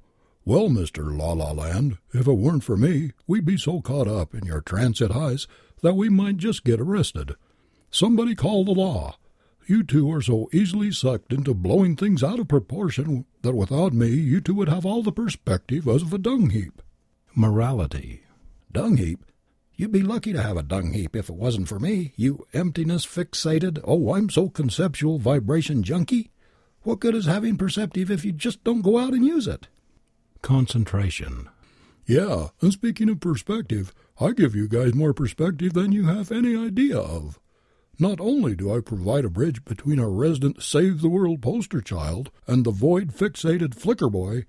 Well, 0.45 0.69
Mr. 0.69 1.17
La 1.17 1.33
La 1.33 1.51
Land, 1.51 1.97
if 2.13 2.27
it 2.27 2.33
weren't 2.33 2.63
for 2.63 2.77
me, 2.77 3.13
we'd 3.25 3.43
be 3.43 3.57
so 3.57 3.81
caught 3.81 4.07
up 4.07 4.35
in 4.35 4.45
your 4.45 4.61
transit 4.61 5.13
highs 5.13 5.47
that 5.81 5.95
we 5.95 6.09
might 6.09 6.37
just 6.37 6.63
get 6.63 6.79
arrested. 6.79 7.33
Somebody 7.89 8.35
call 8.35 8.63
the 8.63 8.71
law. 8.71 9.17
You 9.67 9.83
two 9.83 10.11
are 10.11 10.21
so 10.21 10.47
easily 10.53 10.91
sucked 10.91 11.33
into 11.33 11.55
blowing 11.55 11.95
things 11.95 12.23
out 12.23 12.39
of 12.39 12.47
proportion 12.47 13.25
that 13.41 13.55
without 13.55 13.93
me 13.93 14.09
you 14.09 14.39
two 14.39 14.53
would 14.53 14.69
have 14.69 14.85
all 14.85 15.01
the 15.01 15.11
perspective 15.11 15.87
as 15.87 16.03
of 16.03 16.13
a 16.13 16.19
dung 16.19 16.51
heap. 16.51 16.83
Morality. 17.33 18.21
Dung 18.71 18.97
heap? 18.97 19.25
You'd 19.75 19.91
be 19.91 20.03
lucky 20.03 20.33
to 20.33 20.41
have 20.41 20.55
a 20.55 20.63
dung 20.63 20.93
heap 20.93 21.15
if 21.15 21.29
it 21.29 21.35
wasn't 21.35 21.67
for 21.67 21.79
me, 21.79 22.13
you 22.15 22.45
emptiness 22.53 23.05
fixated, 23.07 23.81
oh, 23.83 24.13
I'm 24.13 24.29
so 24.29 24.49
conceptual 24.49 25.17
vibration 25.17 25.81
junkie. 25.81 26.31
What 26.83 26.99
good 26.99 27.15
is 27.15 27.25
having 27.25 27.57
perceptive 27.57 28.11
if 28.11 28.23
you 28.23 28.31
just 28.31 28.63
don't 28.63 28.83
go 28.83 28.99
out 28.99 29.13
and 29.13 29.25
use 29.25 29.47
it? 29.47 29.67
Concentration. 30.43 31.49
Yeah, 32.05 32.49
and 32.61 32.71
speaking 32.71 33.09
of 33.09 33.19
perspective, 33.19 33.91
I 34.21 34.31
give 34.31 34.53
you 34.53 34.67
guys 34.67 34.93
more 34.93 35.13
perspective 35.13 35.73
than 35.73 35.91
you 35.91 36.05
have 36.05 36.31
any 36.31 36.55
idea 36.55 36.99
of. 36.99 37.39
Not 37.97 38.19
only 38.19 38.55
do 38.55 38.75
I 38.75 38.81
provide 38.81 39.23
a 39.23 39.29
bridge 39.29 39.63
between 39.63 39.99
our 39.99 40.11
resident 40.11 40.61
Save 40.61 41.01
the 41.01 41.09
World 41.09 41.41
poster 41.41 41.79
child 41.79 42.29
and 42.45 42.65
the 42.65 42.71
void 42.71 43.13
fixated 43.13 43.73
flicker 43.73 44.09
boy, 44.09 44.45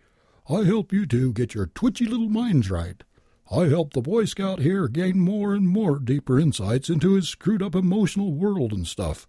I 0.49 0.65
help 0.65 0.93
you 0.93 1.07
two 1.07 1.33
get 1.33 1.55
your 1.55 1.67
twitchy 1.67 2.07
little 2.07 2.29
minds 2.29 2.71
right. 2.71 3.03
I 3.51 3.67
help 3.67 3.93
the 3.93 4.01
Boy 4.01 4.25
Scout 4.25 4.59
here 4.59 4.89
gain 4.89 5.21
more 5.21 5.55
and 5.55 5.69
more 5.69 6.01
deeper 6.01 6.41
insights 6.41 6.91
into 6.91 7.15
his 7.15 7.29
screwed 7.29 7.63
up 7.63 7.77
emotional 7.77 8.33
world 8.33 8.73
and 8.73 8.85
stuff 8.85 9.29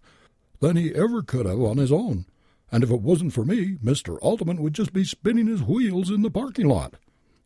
than 0.58 0.76
he 0.76 0.92
ever 0.92 1.22
could 1.22 1.46
have 1.46 1.60
on 1.60 1.76
his 1.76 1.92
own. 1.92 2.26
And 2.72 2.82
if 2.82 2.90
it 2.90 3.00
wasn't 3.00 3.32
for 3.32 3.44
me, 3.44 3.76
Mr. 3.76 4.18
Ultimate 4.20 4.58
would 4.58 4.74
just 4.74 4.92
be 4.92 5.04
spinning 5.04 5.46
his 5.46 5.62
wheels 5.62 6.10
in 6.10 6.22
the 6.22 6.30
parking 6.30 6.66
lot. 6.66 6.94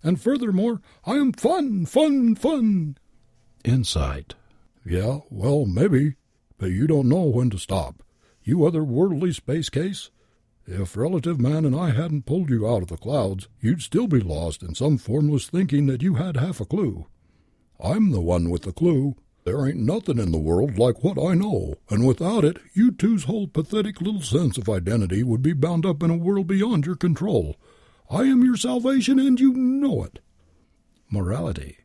And 0.03 0.19
furthermore, 0.19 0.81
I 1.05 1.17
am 1.17 1.33
fun, 1.33 1.85
fun, 1.85 2.35
fun. 2.35 2.97
Insight. 3.65 4.35
Yeah, 4.85 5.21
well, 5.31 5.67
maybe, 5.67 6.15
you 6.71 6.87
don't 6.87 7.09
know 7.09 7.25
when 7.25 7.51
to 7.51 7.59
stop. 7.59 8.03
You 8.45 8.59
otherworldly 8.59 9.35
space 9.35 9.69
case. 9.69 10.11
If 10.67 10.97
Relative 10.97 11.41
Man 11.41 11.65
and 11.65 11.75
I 11.75 11.91
hadn't 11.91 12.27
pulled 12.27 12.51
you 12.51 12.69
out 12.69 12.83
of 12.83 12.89
the 12.89 12.97
clouds, 12.97 13.49
you'd 13.61 13.83
still 13.83 14.07
be 14.07 14.21
lost 14.21 14.63
in 14.63 14.75
some 14.75 14.99
formless 14.99 15.49
thinking 15.49 15.87
that 15.87 16.03
you 16.03 16.15
had 16.15 16.37
half 16.37 16.61
a 16.61 16.65
clue. 16.65 17.07
I'm 17.81 18.13
the 18.13 18.21
one 18.21 18.49
with 18.49 18.63
the 18.63 18.73
clue. 18.73 19.17
There 19.45 19.67
ain't 19.67 19.79
nothing 19.79 20.19
in 20.19 20.31
the 20.31 20.39
world 20.39 20.79
like 20.79 21.03
what 21.03 21.19
I 21.19 21.35
know, 21.35 21.75
and 21.91 22.07
without 22.07 22.45
it, 22.45 22.59
you 22.75 22.93
two's 22.93 23.25
whole 23.25 23.49
pathetic 23.49 24.01
little 24.01 24.23
sense 24.23 24.57
of 24.57 24.69
identity 24.69 25.25
would 25.25 25.43
be 25.43 25.53
bound 25.53 25.85
up 25.85 26.01
in 26.01 26.11
a 26.11 26.17
world 26.17 26.47
beyond 26.47 26.87
your 26.87 26.95
control. 26.95 27.57
I 28.09 28.23
am 28.23 28.45
your 28.45 28.57
salvation, 28.57 29.19
and 29.19 29.41
you 29.41 29.53
know 29.53 30.05
it. 30.05 30.21
Morality. 31.11 31.79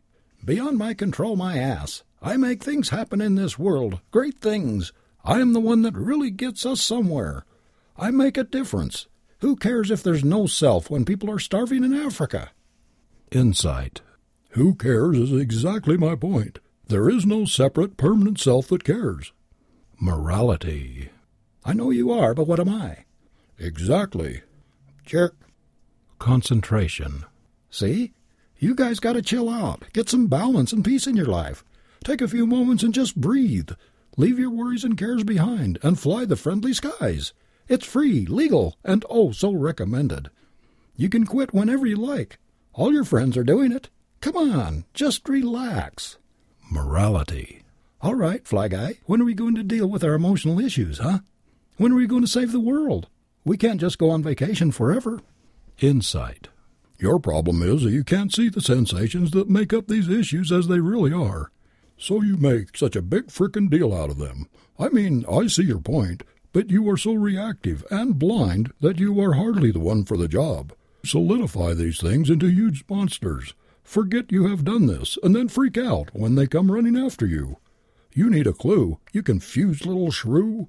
Beyond 0.48 0.78
my 0.78 0.94
control, 0.94 1.36
my 1.36 1.58
ass. 1.58 2.04
I 2.22 2.38
make 2.38 2.64
things 2.64 2.88
happen 2.88 3.20
in 3.20 3.36
this 3.36 3.60
world, 3.60 4.00
great 4.12 4.40
things. 4.40 4.94
I 5.26 5.42
am 5.42 5.52
the 5.52 5.60
one 5.60 5.82
that 5.82 5.94
really 5.94 6.32
gets 6.32 6.66
us 6.66 6.80
somewhere. 6.80 7.44
I 7.98 8.12
make 8.12 8.38
a 8.38 8.46
difference. 8.46 9.08
Who 9.40 9.58
cares 9.58 9.92
if 9.92 10.02
there's 10.02 10.24
no 10.24 10.48
self 10.48 10.90
when 10.90 11.04
people 11.04 11.30
are 11.30 11.38
starving 11.38 11.84
in 11.84 11.94
Africa? 11.94 12.52
Insight. 13.30 14.00
Who 14.52 14.74
cares 14.74 15.18
is 15.18 15.34
exactly 15.34 15.98
my 15.98 16.16
point. 16.16 16.60
There 16.88 17.10
is 17.10 17.26
no 17.26 17.44
separate, 17.44 17.98
permanent 17.98 18.40
self 18.40 18.70
that 18.70 18.86
cares. 18.86 19.34
Morality. 20.00 21.10
I 21.66 21.74
know 21.74 21.90
you 21.90 22.10
are, 22.10 22.34
but 22.34 22.48
what 22.48 22.62
am 22.62 22.70
I? 22.70 23.00
Exactly. 23.60 24.44
Jerk. 25.06 25.36
Concentration. 26.20 27.26
See? 27.70 28.14
You 28.60 28.74
guys 28.74 29.00
got 29.00 29.14
to 29.14 29.22
chill 29.22 29.50
out. 29.50 29.84
Get 29.94 30.10
some 30.10 30.28
balance 30.28 30.74
and 30.74 30.84
peace 30.84 31.06
in 31.06 31.16
your 31.16 31.28
life. 31.28 31.64
Take 32.04 32.22
a 32.22 32.28
few 32.28 32.48
moments 32.48 32.82
and 32.84 32.94
just 32.94 33.16
breathe. 33.20 33.70
Leave 34.18 34.40
your 34.40 34.50
worries 34.50 34.84
and 34.84 34.98
cares 34.98 35.24
behind 35.24 35.78
and 35.84 36.00
fly 36.00 36.26
the 36.26 36.36
friendly 36.36 36.74
skies. 36.74 37.34
It's 37.68 37.86
free, 37.86 38.26
legal, 38.26 38.76
and 38.84 39.06
oh 39.10 39.32
so 39.32 39.52
recommended. 39.52 40.30
You 40.96 41.10
can 41.10 41.26
quit 41.26 41.54
whenever 41.54 41.86
you 41.86 41.98
like. 41.98 42.40
All 42.74 42.92
your 42.92 43.04
friends 43.04 43.38
are 43.38 43.44
doing 43.44 43.72
it. 43.72 43.90
Come 44.22 44.36
on, 44.36 44.86
just 44.94 45.30
relax. 45.30 46.18
Morality. 46.72 47.62
All 48.02 48.16
right, 48.16 48.48
Fly 48.48 48.70
Guy, 48.70 48.98
when 49.06 49.22
are 49.22 49.26
we 49.26 49.34
going 49.36 49.56
to 49.56 49.64
deal 49.64 49.88
with 49.88 50.04
our 50.04 50.14
emotional 50.14 50.60
issues, 50.60 50.98
huh? 50.98 51.20
When 51.78 51.92
are 51.92 51.96
we 51.96 52.08
going 52.08 52.22
to 52.22 52.28
save 52.28 52.52
the 52.52 52.60
world? 52.60 53.08
We 53.46 53.58
can't 53.58 53.80
just 53.80 54.00
go 54.00 54.10
on 54.10 54.24
vacation 54.24 54.72
forever. 54.72 55.22
Insight. 55.80 56.48
Your 57.00 57.20
problem 57.20 57.62
is 57.62 57.84
that 57.84 57.92
you 57.92 58.04
can't 58.04 58.34
see 58.34 58.50
the 58.50 58.62
sensations 58.62 59.32
that 59.32 59.50
make 59.50 59.72
up 59.72 59.88
these 59.88 60.10
issues 60.10 60.52
as 60.52 60.68
they 60.68 60.80
really 60.80 61.14
are. 61.14 61.52
So 61.98 62.22
you 62.22 62.38
make 62.38 62.76
such 62.78 62.96
a 62.96 63.02
big 63.02 63.28
frickin' 63.28 63.70
deal 63.70 63.94
out 63.94 64.10
of 64.10 64.18
them. 64.18 64.48
I 64.80 64.90
mean, 64.90 65.26
I 65.30 65.48
see 65.48 65.64
your 65.64 65.80
point, 65.80 66.24
but 66.54 66.70
you 66.72 66.90
are 66.90 66.98
so 66.98 67.14
reactive 67.14 67.86
and 67.92 68.18
blind 68.18 68.72
that 68.82 69.00
you 69.00 69.20
are 69.22 69.34
hardly 69.34 69.72
the 69.72 69.80
one 69.80 70.06
for 70.06 70.18
the 70.18 70.28
job. 70.28 70.74
Solidify 71.06 71.74
these 71.74 72.00
things 72.00 72.30
into 72.30 72.48
huge 72.48 72.84
monsters. 72.90 73.54
Forget 73.84 74.32
you 74.32 74.48
have 74.48 74.66
done 74.66 74.88
this, 74.88 75.18
and 75.24 75.36
then 75.36 75.48
freak 75.48 75.78
out 75.78 76.10
when 76.14 76.36
they 76.36 76.48
come 76.48 76.72
running 76.72 76.98
after 76.98 77.26
you. 77.26 77.58
You 78.14 78.30
need 78.30 78.48
a 78.48 78.54
clue, 78.54 79.00
you 79.14 79.22
confused 79.22 79.86
little 79.86 80.12
shrew. 80.12 80.68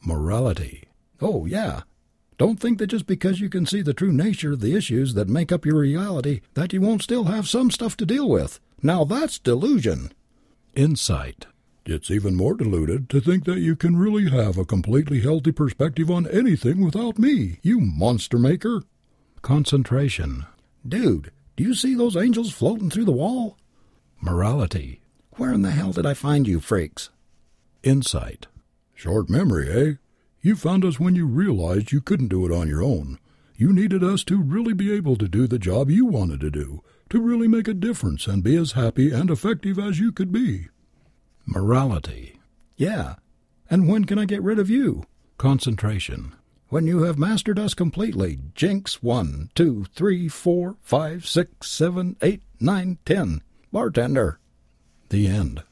Morality. 0.00 0.84
Oh, 1.20 1.46
yeah. 1.46 1.82
Don't 2.36 2.58
think 2.58 2.78
that 2.78 2.88
just 2.88 3.06
because 3.06 3.40
you 3.40 3.48
can 3.48 3.64
see 3.64 3.80
the 3.80 3.94
true 3.94 4.12
nature 4.12 4.52
of 4.52 4.60
the 4.60 4.74
issues 4.74 5.14
that 5.14 5.28
make 5.28 5.52
up 5.52 5.64
your 5.64 5.78
reality 5.78 6.40
that 6.54 6.72
you 6.72 6.80
won't 6.80 7.02
still 7.02 7.24
have 7.24 7.48
some 7.48 7.70
stuff 7.70 7.96
to 7.98 8.06
deal 8.06 8.28
with. 8.28 8.58
Now 8.82 9.04
that's 9.04 9.38
delusion. 9.38 10.12
Insight. 10.74 11.46
It's 11.86 12.10
even 12.10 12.34
more 12.34 12.54
deluded 12.54 13.08
to 13.10 13.20
think 13.20 13.44
that 13.44 13.58
you 13.58 13.76
can 13.76 13.96
really 13.96 14.30
have 14.30 14.58
a 14.58 14.64
completely 14.64 15.20
healthy 15.20 15.52
perspective 15.52 16.10
on 16.10 16.26
anything 16.26 16.84
without 16.84 17.18
me, 17.18 17.58
you 17.62 17.78
monster 17.78 18.38
maker. 18.38 18.82
Concentration. 19.42 20.46
Dude, 20.86 21.30
do 21.56 21.62
you 21.62 21.74
see 21.74 21.94
those 21.94 22.16
angels 22.16 22.52
floating 22.52 22.90
through 22.90 23.04
the 23.04 23.12
wall? 23.12 23.58
Morality. 24.20 25.02
Where 25.36 25.52
in 25.52 25.62
the 25.62 25.70
hell 25.70 25.92
did 25.92 26.06
I 26.06 26.14
find 26.14 26.48
you, 26.48 26.58
freaks? 26.58 27.10
Insight. 27.82 28.46
Short 28.94 29.28
memory, 29.28 29.68
eh? 29.70 29.92
You 30.44 30.56
found 30.56 30.84
us 30.84 31.00
when 31.00 31.14
you 31.14 31.26
realized 31.26 31.90
you 31.90 32.02
couldn't 32.02 32.28
do 32.28 32.44
it 32.44 32.52
on 32.52 32.68
your 32.68 32.82
own. 32.82 33.18
You 33.56 33.72
needed 33.72 34.04
us 34.04 34.22
to 34.24 34.42
really 34.42 34.74
be 34.74 34.92
able 34.92 35.16
to 35.16 35.26
do 35.26 35.46
the 35.46 35.58
job 35.58 35.88
you 35.88 36.04
wanted 36.04 36.40
to 36.40 36.50
do, 36.50 36.82
to 37.08 37.18
really 37.18 37.48
make 37.48 37.66
a 37.66 37.72
difference 37.72 38.26
and 38.26 38.44
be 38.44 38.54
as 38.56 38.72
happy 38.72 39.10
and 39.10 39.30
effective 39.30 39.78
as 39.78 39.98
you 39.98 40.12
could 40.12 40.30
be. 40.30 40.68
Morality. 41.46 42.38
Yeah. 42.76 43.14
And 43.70 43.88
when 43.88 44.04
can 44.04 44.18
I 44.18 44.26
get 44.26 44.42
rid 44.42 44.58
of 44.58 44.68
you? 44.68 45.04
Concentration. 45.38 46.34
When 46.68 46.86
you 46.86 47.04
have 47.04 47.16
mastered 47.16 47.58
us 47.58 47.72
completely. 47.72 48.38
Jinx, 48.54 49.02
one, 49.02 49.48
two, 49.54 49.86
three, 49.94 50.28
four, 50.28 50.76
five, 50.82 51.26
six, 51.26 51.70
seven, 51.70 52.18
eight, 52.20 52.42
nine, 52.60 52.98
ten. 53.06 53.40
Bartender. 53.72 54.38
The 55.08 55.26
end. 55.26 55.62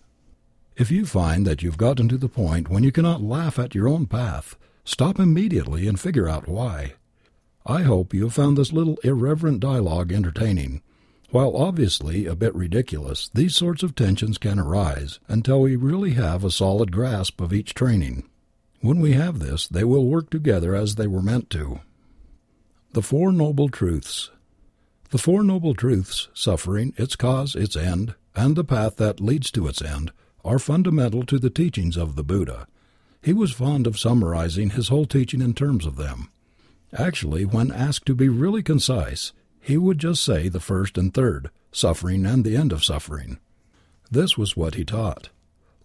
If 0.77 0.91
you 0.91 1.07
find 1.07 1.47
that 1.47 1.63
you've 1.63 1.77
gotten 1.77 2.09
to 2.09 2.17
the 2.17 2.29
point 2.29 2.69
when 2.69 2.83
you 2.83 2.93
cannot 2.93 3.23
laugh 3.23 3.59
at 3.59 3.75
your 3.75 3.89
own 3.89 4.07
path, 4.07 4.57
stop 4.85 5.19
immediately 5.19 5.87
and 5.87 5.99
figure 5.99 6.29
out 6.29 6.49
why. 6.49 6.95
I 7.67 7.83
hope 7.83 8.15
you 8.15 8.25
have 8.25 8.35
found 8.35 8.57
this 8.57 8.73
little 8.73 8.99
irreverent 9.05 9.61
dialogue 9.61 10.13
entertaining 10.13 10.83
while 11.33 11.57
obviously 11.57 12.27
a 12.27 12.37
bit 12.37 12.55
ridiculous, 12.55 13.31
these 13.33 13.57
sorts 13.57 13.83
of 13.83 13.95
tensions 13.95 14.37
can 14.37 14.59
arise 14.59 15.19
until 15.29 15.63
we 15.63 15.77
really 15.77 16.11
have 16.11 16.45
a 16.45 16.51
solid 16.51 16.93
grasp 16.93 17.41
of 17.41 17.55
each 17.55 17.73
training. 17.73 18.29
When 18.83 19.01
we 19.01 19.13
have 19.13 19.39
this, 19.39 19.67
they 19.67 19.83
will 19.83 20.05
work 20.05 20.29
together 20.29 20.75
as 20.75 20.97
they 20.97 21.07
were 21.07 21.23
meant 21.23 21.49
to. 21.51 21.81
The 22.93 23.01
Four 23.01 23.33
Noble 23.33 23.71
Truths 23.71 24.31
The 25.09 25.17
Four 25.17 25.43
Noble 25.43 25.75
Truths, 25.75 26.29
suffering, 26.35 26.93
its 26.99 27.17
cause, 27.17 27.57
its 27.57 27.77
end, 27.77 28.15
and 28.37 28.55
the 28.55 28.65
path 28.65 28.97
that 28.97 29.19
leads 29.19 29.51
to 29.53 29.69
its 29.69 29.81
end, 29.81 30.13
are 30.45 30.59
fundamental 30.59 31.25
to 31.25 31.39
the 31.39 31.51
teachings 31.51 31.97
of 31.97 32.17
the 32.17 32.25
Buddha. 32.25 32.67
He 33.23 33.33
was 33.33 33.53
fond 33.53 33.87
of 33.87 33.99
summarizing 33.99 34.71
his 34.71 34.89
whole 34.89 35.07
teaching 35.07 35.41
in 35.41 35.55
terms 35.55 35.87
of 35.87 35.97
them. 35.97 36.31
Actually, 36.93 37.45
when 37.45 37.71
asked 37.71 38.07
to 38.07 38.15
be 38.15 38.29
really 38.29 38.63
concise, 38.63 39.33
he 39.61 39.77
would 39.77 39.99
just 39.99 40.23
say 40.23 40.49
the 40.49 40.61
first 40.61 40.99
and 40.99 41.15
third, 41.15 41.51
suffering 41.71 42.27
and 42.27 42.45
the 42.45 42.57
end 42.57 42.73
of 42.73 42.85
suffering. 42.85 43.39
This 44.11 44.37
was 44.37 44.57
what 44.57 44.75
he 44.75 44.85
taught. 44.85 45.31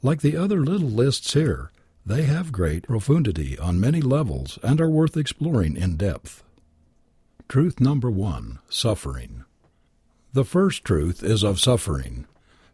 Like 0.01 0.21
the 0.21 0.35
other 0.35 0.61
little 0.65 0.89
lists 0.89 1.33
here, 1.33 1.71
they 2.05 2.23
have 2.23 2.51
great 2.51 2.87
profundity 2.87 3.57
on 3.57 3.79
many 3.79 4.01
levels 4.01 4.57
and 4.63 4.81
are 4.81 4.89
worth 4.89 5.15
exploring 5.15 5.77
in 5.77 5.95
depth. 5.95 6.43
Truth 7.47 7.79
number 7.79 8.09
one 8.11 8.59
Suffering. 8.69 9.45
The 10.33 10.43
first 10.43 10.83
truth 10.83 11.23
is 11.23 11.43
of 11.43 11.59
suffering. 11.59 12.25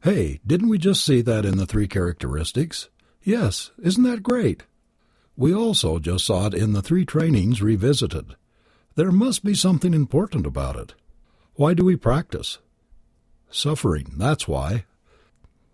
Hey, 0.04 0.42
didn't 0.46 0.68
we 0.68 0.78
just 0.78 1.06
see 1.06 1.22
that 1.22 1.46
in 1.46 1.56
the 1.56 1.66
three 1.66 1.88
characteristics? 1.88 2.90
Yes, 3.24 3.72
isn't 3.82 4.04
that 4.04 4.22
great? 4.22 4.64
We 5.38 5.56
also 5.56 5.98
just 5.98 6.26
saw 6.26 6.48
it 6.48 6.54
in 6.54 6.74
the 6.74 6.82
three 6.82 7.06
trainings 7.06 7.62
revisited. 7.62 8.36
There 8.96 9.14
must 9.14 9.46
be 9.46 9.54
something 9.54 9.94
important 9.94 10.46
about 10.46 10.76
it. 10.76 10.94
Why 11.56 11.74
do 11.74 11.86
we 11.86 11.96
practice? 11.96 12.58
Suffering, 13.50 14.16
that's 14.18 14.46
why. 14.46 14.84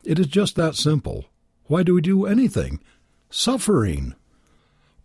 It 0.03 0.19
is 0.19 0.27
just 0.27 0.55
that 0.57 0.75
simple. 0.75 1.25
Why 1.65 1.81
do 1.81 1.95
we 1.95 2.01
do 2.01 2.27
anything? 2.27 2.81
Suffering. 3.31 4.13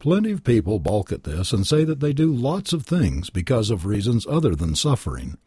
Plenty 0.00 0.32
of 0.32 0.44
people 0.44 0.78
balk 0.78 1.10
at 1.12 1.24
this 1.24 1.50
and 1.50 1.66
say 1.66 1.84
that 1.84 2.00
they 2.00 2.12
do 2.12 2.30
lots 2.30 2.74
of 2.74 2.84
things 2.84 3.30
because 3.30 3.70
of 3.70 3.86
reasons 3.86 4.26
other 4.26 4.54
than 4.54 4.74
suffering. 4.74 5.38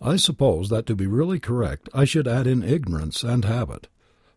I 0.00 0.16
suppose 0.16 0.70
that 0.70 0.86
to 0.86 0.96
be 0.96 1.06
really 1.06 1.38
correct 1.38 1.88
I 1.92 2.04
should 2.04 2.26
add 2.26 2.46
in 2.46 2.62
ignorance 2.62 3.22
and 3.22 3.44
habit, 3.44 3.88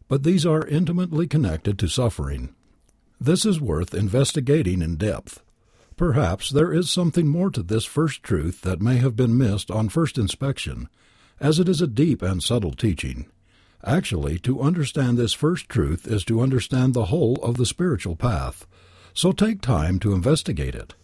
but 0.08 0.24
these 0.24 0.46
are 0.46 0.68
intimately 0.68 1.26
connected 1.26 1.80
to 1.80 1.88
suffering. 1.88 2.54
This 3.20 3.46
is 3.46 3.62
worth 3.62 3.94
investigating 3.94 4.82
in 4.82 4.98
depth. 4.98 5.42
Perhaps 5.96 6.50
there 6.50 6.74
is 6.74 6.90
something 6.90 7.28
more 7.28 7.50
to 7.52 7.64
this 7.64 7.86
first 7.86 8.24
truth 8.24 8.62
that 8.62 8.82
may 8.82 8.98
have 8.98 9.16
been 9.16 9.38
missed 9.38 9.72
on 9.72 9.88
first 9.88 10.18
inspection, 10.18 10.90
as 11.40 11.60
it 11.60 11.70
is 11.70 11.82
a 11.82 11.88
deep 11.88 12.22
and 12.22 12.44
subtle 12.44 12.74
teaching. 12.74 13.28
Actually, 13.86 14.40
to 14.40 14.62
understand 14.62 15.18
this 15.18 15.34
first 15.34 15.70
truth 15.70 16.08
is 16.08 16.26
to 16.26 16.42
understand 16.42 16.94
the 16.94 17.06
whole 17.06 17.36
of 17.38 17.56
the 17.58 17.66
spiritual 17.66 18.16
path, 18.16 18.66
so 19.14 19.32
take 19.32 19.62
time 19.62 20.00
to 20.00 20.14
investigate 20.14 20.76
it. 20.76 20.96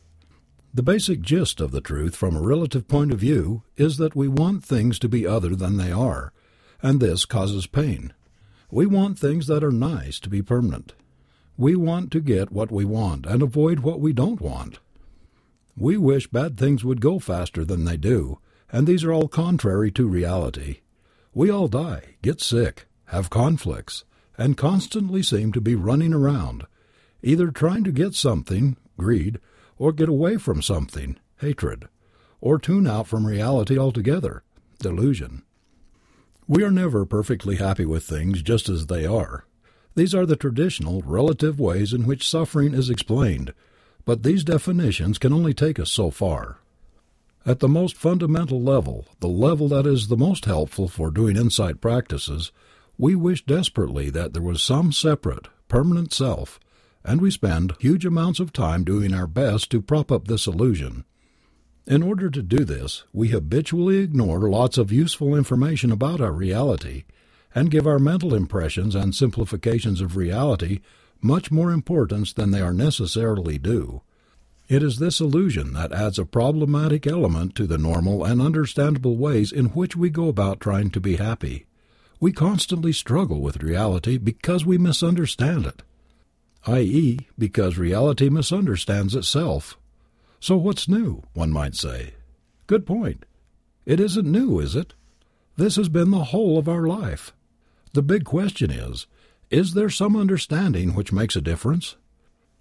The 0.72 0.84
basic 0.84 1.22
gist 1.22 1.62
of 1.62 1.72
the 1.72 1.82
truth 1.82 2.16
from 2.16 2.36
a 2.36 2.42
relative 2.42 2.88
point 2.88 3.12
of 3.12 3.20
view 3.20 3.64
is 3.76 3.98
that 3.98 4.16
we 4.16 4.28
want 4.28 4.64
things 4.64 5.00
to 5.00 5.10
be 5.10 5.26
other 5.26 5.56
than 5.56 5.78
they 5.78 5.92
are, 5.92 6.32
and 6.82 7.00
this 7.00 7.26
causes 7.26 7.66
pain. 7.66 8.14
We 8.70 8.86
want 8.86 9.18
things 9.18 9.48
that 9.48 9.64
are 9.64 9.72
nice 9.72 10.20
to 10.20 10.30
be 10.30 10.44
permanent. 10.44 10.94
We 11.58 11.76
want 11.76 12.12
to 12.12 12.20
get 12.20 12.52
what 12.52 12.72
we 12.72 12.86
want 12.86 13.26
and 13.26 13.42
avoid 13.42 13.80
what 13.80 14.00
we 14.00 14.14
don't 14.14 14.40
want. 14.40 14.80
We 15.76 15.98
wish 15.98 16.28
bad 16.28 16.58
things 16.58 16.86
would 16.86 17.02
go 17.02 17.18
faster 17.18 17.66
than 17.66 17.86
they 17.86 17.98
do, 17.98 18.38
and 18.72 18.86
these 18.86 19.04
are 19.04 19.12
all 19.12 19.28
contrary 19.28 19.92
to 19.94 20.08
reality. 20.08 20.82
We 21.34 21.50
all 21.50 21.68
die, 21.68 22.18
get 22.22 22.42
sick, 22.42 22.86
have 23.06 23.32
conflicts, 23.32 24.04
and 24.38 24.56
constantly 24.56 25.24
seem 25.24 25.52
to 25.54 25.62
be 25.62 25.74
running 25.74 26.14
around, 26.14 26.68
either 27.24 27.50
trying 27.50 27.84
to 27.86 27.92
get 27.92 28.14
something, 28.14 28.78
greed, 28.98 29.40
or 29.80 29.92
get 29.92 30.10
away 30.10 30.38
from 30.38 30.62
something, 30.62 31.16
hatred, 31.38 31.88
or 32.40 32.60
tune 32.60 32.86
out 32.86 33.08
from 33.08 33.26
reality 33.26 33.80
altogether, 33.80 34.44
delusion. 34.80 35.42
We 36.48 36.64
are 36.64 36.72
never 36.72 37.06
perfectly 37.06 37.56
happy 37.56 37.86
with 37.86 38.04
things 38.04 38.44
just 38.44 38.70
as 38.70 38.86
they 38.88 39.06
are. 39.06 39.46
These 39.96 40.14
are 40.14 40.26
the 40.26 40.36
traditional, 40.36 41.02
relative 41.02 41.60
ways 41.60 41.94
in 41.94 42.06
which 42.06 42.28
suffering 42.28 42.74
is 42.74 42.90
explained, 42.90 43.54
but 44.06 44.24
these 44.24 44.44
definitions 44.44 45.18
can 45.18 45.34
only 45.34 45.54
take 45.54 45.80
us 45.80 45.92
so 45.92 46.12
far. 46.12 46.60
At 47.46 47.60
the 47.60 47.68
most 47.68 47.96
fundamental 47.96 48.62
level, 48.62 49.06
the 49.20 49.28
level 49.28 49.68
that 49.70 49.86
is 49.86 50.08
the 50.08 50.18
most 50.18 50.46
helpful 50.46 50.88
for 50.88 51.10
doing 51.10 51.38
insight 51.38 51.82
practices, 51.82 52.52
we 52.98 53.16
wish 53.16 53.46
desperately 53.46 54.10
that 54.10 54.34
there 54.34 54.42
was 54.42 54.62
some 54.62 54.92
separate, 54.92 55.48
permanent 55.68 56.14
self, 56.14 56.60
and 57.04 57.22
we 57.22 57.32
spend 57.32 57.74
huge 57.80 58.06
amounts 58.06 58.40
of 58.40 58.54
time 58.54 58.84
doing 58.84 59.14
our 59.14 59.28
best 59.28 59.70
to 59.72 59.82
prop 59.82 60.12
up 60.12 60.28
this 60.28 60.48
illusion. 60.48 61.06
In 61.88 62.04
order 62.04 62.30
to 62.30 62.44
do 62.44 62.66
this, 62.66 63.04
we 63.14 63.30
habitually 63.30 63.98
ignore 63.98 64.50
lots 64.50 64.78
of 64.78 64.92
useful 64.92 65.36
information 65.36 65.92
about 65.92 66.22
our 66.22 66.32
reality 66.32 67.04
and 67.56 67.72
give 67.72 67.88
our 67.88 68.00
mental 68.00 68.36
impressions 68.36 68.94
and 68.94 69.16
simplifications 69.16 70.02
of 70.02 70.16
reality 70.16 70.82
much 71.22 71.52
more 71.52 71.72
importance 71.72 72.32
than 72.32 72.52
they 72.52 72.62
are 72.62 72.74
necessarily 72.74 73.58
due. 73.58 74.02
It 74.68 74.84
is 74.84 75.00
this 75.00 75.20
illusion 75.20 75.74
that 75.74 75.92
adds 75.92 76.20
a 76.20 76.26
problematic 76.26 77.08
element 77.08 77.56
to 77.56 77.66
the 77.66 77.80
normal 77.80 78.24
and 78.24 78.40
understandable 78.40 79.18
ways 79.18 79.52
in 79.52 79.66
which 79.68 79.96
we 79.96 80.12
go 80.12 80.28
about 80.28 80.60
trying 80.60 80.92
to 80.92 81.00
be 81.00 81.16
happy. 81.16 81.66
We 82.20 82.32
constantly 82.32 82.94
struggle 82.94 83.42
with 83.42 83.64
reality 83.64 84.20
because 84.20 84.66
we 84.66 84.78
misunderstand 84.78 85.66
it, 85.66 85.82
i.e., 86.68 87.20
because 87.38 87.78
reality 87.78 88.30
misunderstands 88.30 89.16
itself. 89.16 89.78
So 90.40 90.56
what's 90.56 90.88
new, 90.88 91.24
one 91.34 91.52
might 91.52 91.76
say? 91.76 92.14
Good 92.68 92.86
point. 92.86 93.26
It 93.86 94.00
isn't 94.00 94.30
new, 94.30 94.60
is 94.60 94.76
it? 94.76 94.94
This 95.58 95.76
has 95.76 95.90
been 95.90 96.12
the 96.12 96.26
whole 96.26 96.58
of 96.58 96.70
our 96.70 96.88
life. 96.88 97.34
The 97.94 98.04
big 98.04 98.24
question 98.24 98.72
is, 98.72 99.08
is 99.50 99.74
there 99.74 99.90
some 99.90 100.16
understanding 100.16 100.94
which 100.94 101.12
makes 101.12 101.36
a 101.36 101.42
difference? 101.42 101.96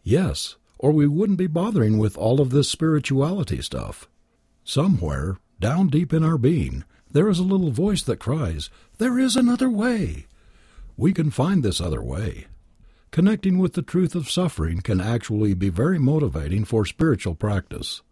Yes, 0.03 0.57
or 0.79 0.91
we 0.93 1.07
wouldn't 1.07 1.39
be 1.39 1.47
bothering 1.47 1.99
with 1.99 2.17
all 2.17 2.41
of 2.41 2.51
this 2.51 2.71
spirituality 2.71 3.61
stuff. 3.61 4.09
Somewhere, 4.65 5.39
down 5.61 5.89
deep 5.89 6.13
in 6.13 6.25
our 6.25 6.39
being, 6.39 6.85
there 7.11 7.29
is 7.29 7.39
a 7.39 7.45
little 7.45 7.71
voice 7.71 8.03
that 8.03 8.21
cries, 8.21 8.71
There 8.99 9.19
is 9.19 9.37
another 9.37 9.69
way. 9.69 10.27
We 10.97 11.13
can 11.13 11.31
find 11.31 11.63
this 11.63 11.81
other 11.81 12.03
way. 12.03 12.47
Connecting 13.11 13.59
with 13.59 13.73
the 13.73 13.83
truth 13.83 14.15
of 14.15 14.31
suffering 14.31 14.81
can 14.81 15.01
actually 15.01 15.55
be 15.55 15.71
very 15.71 15.99
motivating 15.99 16.65
for 16.65 16.85
spiritual 16.85 17.35
practice. 17.35 18.03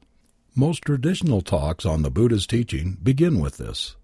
Most 0.55 0.83
traditional 0.83 1.43
talks 1.43 1.85
on 1.85 2.03
the 2.03 2.11
Buddha's 2.11 2.47
teaching 2.47 2.97
begin 3.03 3.39
with 3.39 3.59
this. 3.59 3.97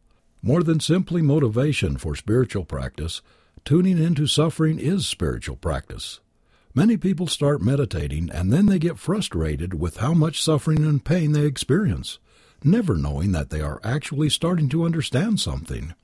More 0.42 0.62
than 0.62 0.80
simply 0.80 1.22
motivation 1.22 1.96
for 1.96 2.14
spiritual 2.14 2.64
practice, 2.64 3.22
tuning 3.64 3.96
into 3.96 4.26
suffering 4.26 4.78
is 4.78 5.06
spiritual 5.06 5.56
practice. 5.56 6.20
Many 6.74 6.98
people 6.98 7.26
start 7.26 7.62
meditating 7.62 8.30
and 8.30 8.52
then 8.52 8.66
they 8.66 8.78
get 8.78 8.98
frustrated 8.98 9.72
with 9.72 9.96
how 9.96 10.12
much 10.12 10.42
suffering 10.42 10.84
and 10.84 11.02
pain 11.02 11.32
they 11.32 11.46
experience, 11.46 12.18
never 12.62 12.96
knowing 12.96 13.32
that 13.32 13.48
they 13.48 13.60
are 13.62 13.80
actually 13.82 14.28
starting 14.28 14.68
to 14.68 14.84
understand 14.84 15.40
something. 15.40 15.94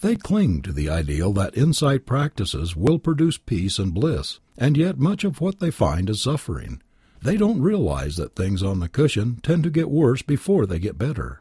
They 0.00 0.16
cling 0.16 0.62
to 0.62 0.72
the 0.72 0.88
ideal 0.88 1.32
that 1.34 1.56
insight 1.56 2.04
practices 2.04 2.76
will 2.76 2.98
produce 2.98 3.38
peace 3.38 3.78
and 3.78 3.94
bliss, 3.94 4.40
and 4.58 4.76
yet 4.76 4.98
much 4.98 5.24
of 5.24 5.40
what 5.40 5.60
they 5.60 5.70
find 5.70 6.10
is 6.10 6.22
suffering. 6.22 6.82
They 7.22 7.36
don't 7.36 7.62
realize 7.62 8.16
that 8.16 8.36
things 8.36 8.62
on 8.62 8.80
the 8.80 8.88
cushion 8.88 9.38
tend 9.42 9.62
to 9.64 9.70
get 9.70 9.90
worse 9.90 10.20
before 10.20 10.66
they 10.66 10.78
get 10.78 10.98
better. 10.98 11.40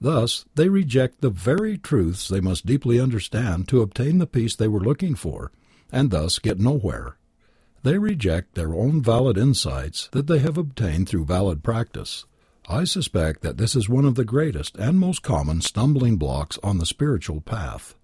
Thus, 0.00 0.44
they 0.54 0.68
reject 0.68 1.20
the 1.20 1.30
very 1.30 1.78
truths 1.78 2.28
they 2.28 2.40
must 2.40 2.66
deeply 2.66 3.00
understand 3.00 3.68
to 3.68 3.80
obtain 3.80 4.18
the 4.18 4.26
peace 4.26 4.54
they 4.54 4.68
were 4.68 4.80
looking 4.80 5.14
for, 5.14 5.50
and 5.90 6.10
thus 6.10 6.38
get 6.38 6.60
nowhere. 6.60 7.16
They 7.84 7.96
reject 7.98 8.54
their 8.54 8.74
own 8.74 9.02
valid 9.02 9.38
insights 9.38 10.08
that 10.12 10.26
they 10.26 10.40
have 10.40 10.58
obtained 10.58 11.08
through 11.08 11.26
valid 11.26 11.62
practice. 11.62 12.26
I 12.68 12.84
suspect 12.84 13.42
that 13.42 13.58
this 13.58 13.76
is 13.76 13.88
one 13.88 14.04
of 14.04 14.14
the 14.14 14.24
greatest 14.24 14.76
and 14.76 14.98
most 14.98 15.22
common 15.22 15.60
stumbling 15.60 16.16
blocks 16.16 16.58
on 16.62 16.78
the 16.78 16.86
spiritual 16.86 17.40
path. 17.40 17.94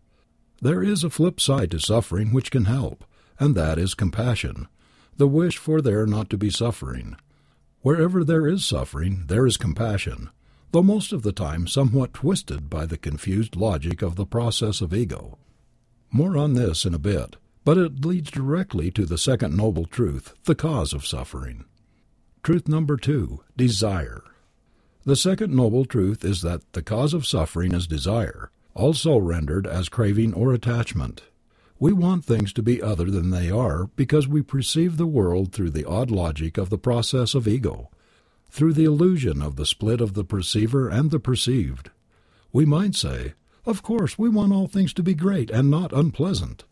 There 0.61 0.83
is 0.83 1.03
a 1.03 1.11
flip 1.11 1.41
side 1.41 1.71
to 1.71 1.79
suffering 1.81 2.33
which 2.33 2.51
can 2.51 2.67
help, 2.67 3.05
and 3.39 3.55
that 3.55 3.79
is 3.79 3.95
compassion, 3.95 4.69
the 5.17 5.27
wish 5.27 5.57
for 5.57 5.81
there 5.81 6.07
not 6.07 6.29
to 6.31 6.37
be 6.37 6.51
suffering. 6.51 7.17
Wherever 7.81 8.23
there 8.23 8.47
is 8.47 8.65
suffering, 8.65 9.25
there 9.29 9.47
is 9.47 9.57
compassion 9.57 10.31
though 10.73 10.83
most 10.83 11.13
of 11.13 11.23
the 11.23 11.33
time 11.33 11.67
somewhat 11.67 12.15
twisted 12.15 12.71
by 12.71 12.87
the 12.87 12.99
confused 12.99 13.57
logic 13.57 14.03
of 14.03 14.17
the 14.17 14.27
process 14.27 14.81
of 14.81 14.95
ego. 14.95 15.39
More 16.11 16.37
on 16.37 16.55
this 16.55 16.85
in 16.85 16.95
a 16.95 16.99
bit, 16.99 17.37
but 17.65 17.79
it 17.79 18.05
leads 18.05 18.31
directly 18.31 18.91
to 18.93 19.05
the 19.05 19.19
second 19.19 19.57
noble 19.57 19.85
truth, 19.85 20.35
the 20.45 20.55
cause 20.55 20.93
of 20.93 21.07
suffering. 21.07 21.65
Truth 22.43 22.69
number 22.69 22.97
two 22.97 23.43
desire. 23.57 24.23
The 25.05 25.17
second 25.17 25.55
noble 25.55 25.85
truth 25.85 26.25
is 26.25 26.43
that 26.43 26.73
the 26.73 26.83
cause 26.83 27.15
of 27.15 27.27
suffering 27.27 27.73
is 27.73 27.87
desire, 27.87 28.51
also 28.75 29.17
rendered 29.17 29.67
as 29.67 29.89
craving 29.89 30.35
or 30.35 30.53
attachment. 30.53 31.23
We 31.79 31.93
want 31.93 32.25
things 32.25 32.53
to 32.55 32.63
be 32.63 32.83
other 32.83 33.11
than 33.11 33.31
they 33.31 33.51
are 33.51 33.87
because 33.97 34.29
we 34.29 34.43
perceive 34.43 34.97
the 34.97 35.07
world 35.07 35.53
through 35.53 35.71
the 35.71 35.87
odd 35.87 36.11
logic 36.11 36.59
of 36.59 36.69
the 36.69 36.79
process 36.79 37.35
of 37.35 37.49
ego 37.49 37.91
through 38.51 38.73
the 38.73 38.85
illusion 38.85 39.41
of 39.41 39.57
the 39.57 39.65
split 39.65 40.01
of 40.01 40.15
the 40.15 40.25
perceiver 40.25 40.89
and 40.89 41.11
the 41.11 41.21
perceived. 41.21 41.91
We 42.53 42.67
might 42.67 42.95
say, 42.95 43.35
Of 43.65 43.83
course, 43.83 44.19
we 44.19 44.29
want 44.29 44.53
all 44.53 44.67
things 44.67 44.93
to 44.95 45.03
be 45.03 45.15
great 45.15 45.51
and 45.51 45.71
not 45.71 45.93
unpleasant. 45.93 46.65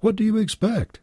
What 0.00 0.14
do 0.14 0.24
you 0.24 0.36
expect? 0.36 1.00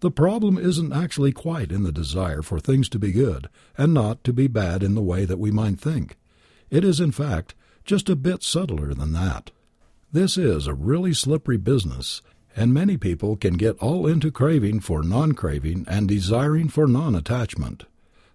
The 0.00 0.10
problem 0.12 0.58
isn't 0.58 0.92
actually 0.92 1.32
quite 1.32 1.72
in 1.72 1.82
the 1.82 1.90
desire 1.90 2.42
for 2.42 2.60
things 2.60 2.88
to 2.90 2.98
be 2.98 3.10
good 3.10 3.48
and 3.76 3.92
not 3.92 4.22
to 4.24 4.32
be 4.32 4.46
bad 4.46 4.82
in 4.82 4.94
the 4.94 5.02
way 5.02 5.24
that 5.24 5.40
we 5.40 5.50
might 5.50 5.80
think. 5.80 6.16
It 6.70 6.84
is, 6.84 7.00
in 7.00 7.10
fact, 7.10 7.54
just 7.84 8.08
a 8.08 8.16
bit 8.16 8.42
subtler 8.42 8.94
than 8.94 9.12
that. 9.14 9.50
This 10.12 10.38
is 10.38 10.66
a 10.66 10.74
really 10.74 11.12
slippery 11.12 11.56
business, 11.56 12.22
and 12.54 12.72
many 12.72 12.96
people 12.96 13.36
can 13.36 13.54
get 13.54 13.76
all 13.78 14.06
into 14.06 14.30
craving 14.30 14.80
for 14.80 15.02
non 15.02 15.32
craving 15.32 15.84
and 15.88 16.06
desiring 16.06 16.68
for 16.68 16.86
non 16.86 17.14
attachment. 17.14 17.84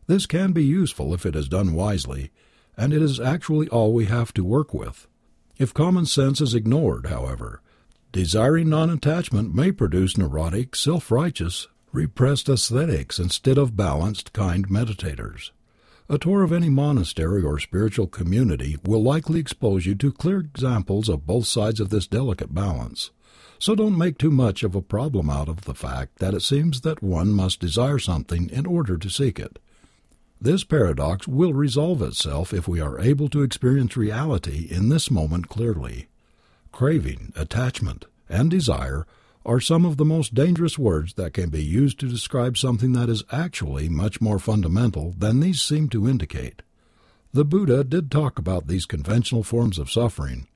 This 0.08 0.26
can 0.26 0.52
be 0.52 0.66
useful 0.66 1.14
if 1.14 1.26
it 1.26 1.36
is 1.36 1.48
done 1.48 1.74
wisely, 1.74 2.32
and 2.76 2.92
it 2.92 3.02
is 3.02 3.20
actually 3.20 3.70
all 3.70 3.94
we 3.94 4.06
have 4.06 4.34
to 4.34 4.44
work 4.44 4.74
with. 4.74 5.08
If 5.58 5.74
common 5.74 6.08
sense 6.08 6.42
is 6.42 6.54
ignored, 6.54 7.08
however, 7.08 7.62
desiring 8.14 8.70
non 8.70 8.92
attachment 8.92 9.56
may 9.56 9.72
produce 9.72 10.18
neurotic, 10.18 10.76
self 10.76 11.10
righteous, 11.10 11.68
repressed 11.92 12.48
ascetics 12.48 13.18
instead 13.18 13.58
of 13.58 13.76
balanced, 13.76 14.32
kind 14.34 14.70
meditators. 14.70 15.50
A 16.08 16.20
tour 16.20 16.44
of 16.44 16.54
any 16.54 16.70
monastery 16.70 17.42
or 17.42 17.58
spiritual 17.60 18.06
community 18.06 18.78
will 18.86 19.02
likely 19.02 19.40
expose 19.40 19.88
you 19.88 19.96
to 19.96 20.12
clear 20.12 20.40
examples 20.42 21.10
of 21.10 21.26
both 21.26 21.48
sides 21.48 21.80
of 21.80 21.90
this 21.90 22.06
delicate 22.06 22.54
balance. 22.54 23.10
So 23.58 23.74
don't 23.74 23.98
make 23.98 24.20
too 24.20 24.30
much 24.30 24.62
of 24.62 24.76
a 24.76 24.82
problem 24.82 25.30
out 25.32 25.50
of 25.50 25.62
the 25.62 25.74
fact 25.74 26.20
that 26.20 26.36
it 26.36 26.42
seems 26.42 26.82
that 26.82 27.02
one 27.02 27.32
must 27.32 27.60
desire 27.60 27.98
something 27.98 28.48
in 28.52 28.68
order 28.68 28.98
to 28.98 29.10
seek 29.10 29.40
it. 29.40 29.58
This 30.40 30.64
paradox 30.64 31.28
will 31.28 31.54
resolve 31.54 32.04
itself 32.04 32.54
if 32.54 32.68
we 32.68 32.80
are 32.80 33.00
able 33.00 33.30
to 33.30 33.42
experience 33.42 33.98
reality 33.98 34.68
in 34.70 34.90
this 34.90 35.10
moment 35.10 35.50
clearly. 35.50 36.10
Craving, 36.74 37.32
attachment, 37.36 38.06
and 38.28 38.50
desire 38.50 39.06
are 39.46 39.60
some 39.60 39.86
of 39.86 39.98
the 39.98 40.04
most 40.04 40.34
dangerous 40.34 40.78
words 40.78 41.14
that 41.14 41.32
can 41.32 41.52
be 41.52 41.64
used 41.64 42.00
to 42.00 42.08
describe 42.08 42.58
something 42.58 42.94
that 42.94 43.10
is 43.10 43.24
actually 43.32 43.88
much 43.90 44.20
more 44.20 44.40
fundamental 44.40 45.14
than 45.16 45.40
these 45.40 45.62
seem 45.62 45.88
to 45.90 46.10
indicate. 46.10 46.64
The 47.32 47.46
Buddha 47.46 47.84
did 47.84 48.10
talk 48.10 48.40
about 48.40 48.68
these 48.68 48.88
conventional 48.88 49.44
forms 49.44 49.78
of 49.78 49.92
suffering, 49.92 50.48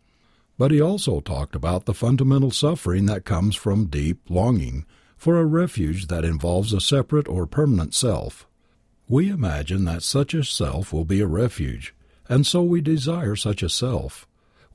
but 0.57 0.71
he 0.71 0.81
also 0.81 1.19
talked 1.19 1.55
about 1.55 1.85
the 1.85 1.93
fundamental 1.93 2.49
suffering 2.49 3.05
that 3.05 3.23
comes 3.23 3.55
from 3.55 3.85
deep 3.85 4.19
longing 4.27 4.87
for 5.17 5.37
a 5.37 5.45
refuge 5.45 6.07
that 6.07 6.25
involves 6.25 6.73
a 6.73 6.81
separate 6.81 7.27
or 7.27 7.45
permanent 7.45 7.93
self. 7.93 8.47
We 9.07 9.29
imagine 9.29 9.85
that 9.85 10.01
such 10.01 10.33
a 10.33 10.43
self 10.43 10.91
will 10.91 11.05
be 11.05 11.21
a 11.21 11.27
refuge, 11.27 11.93
and 12.27 12.45
so 12.45 12.63
we 12.63 12.81
desire 12.81 13.35
such 13.35 13.61
a 13.61 13.69
self. 13.69 14.26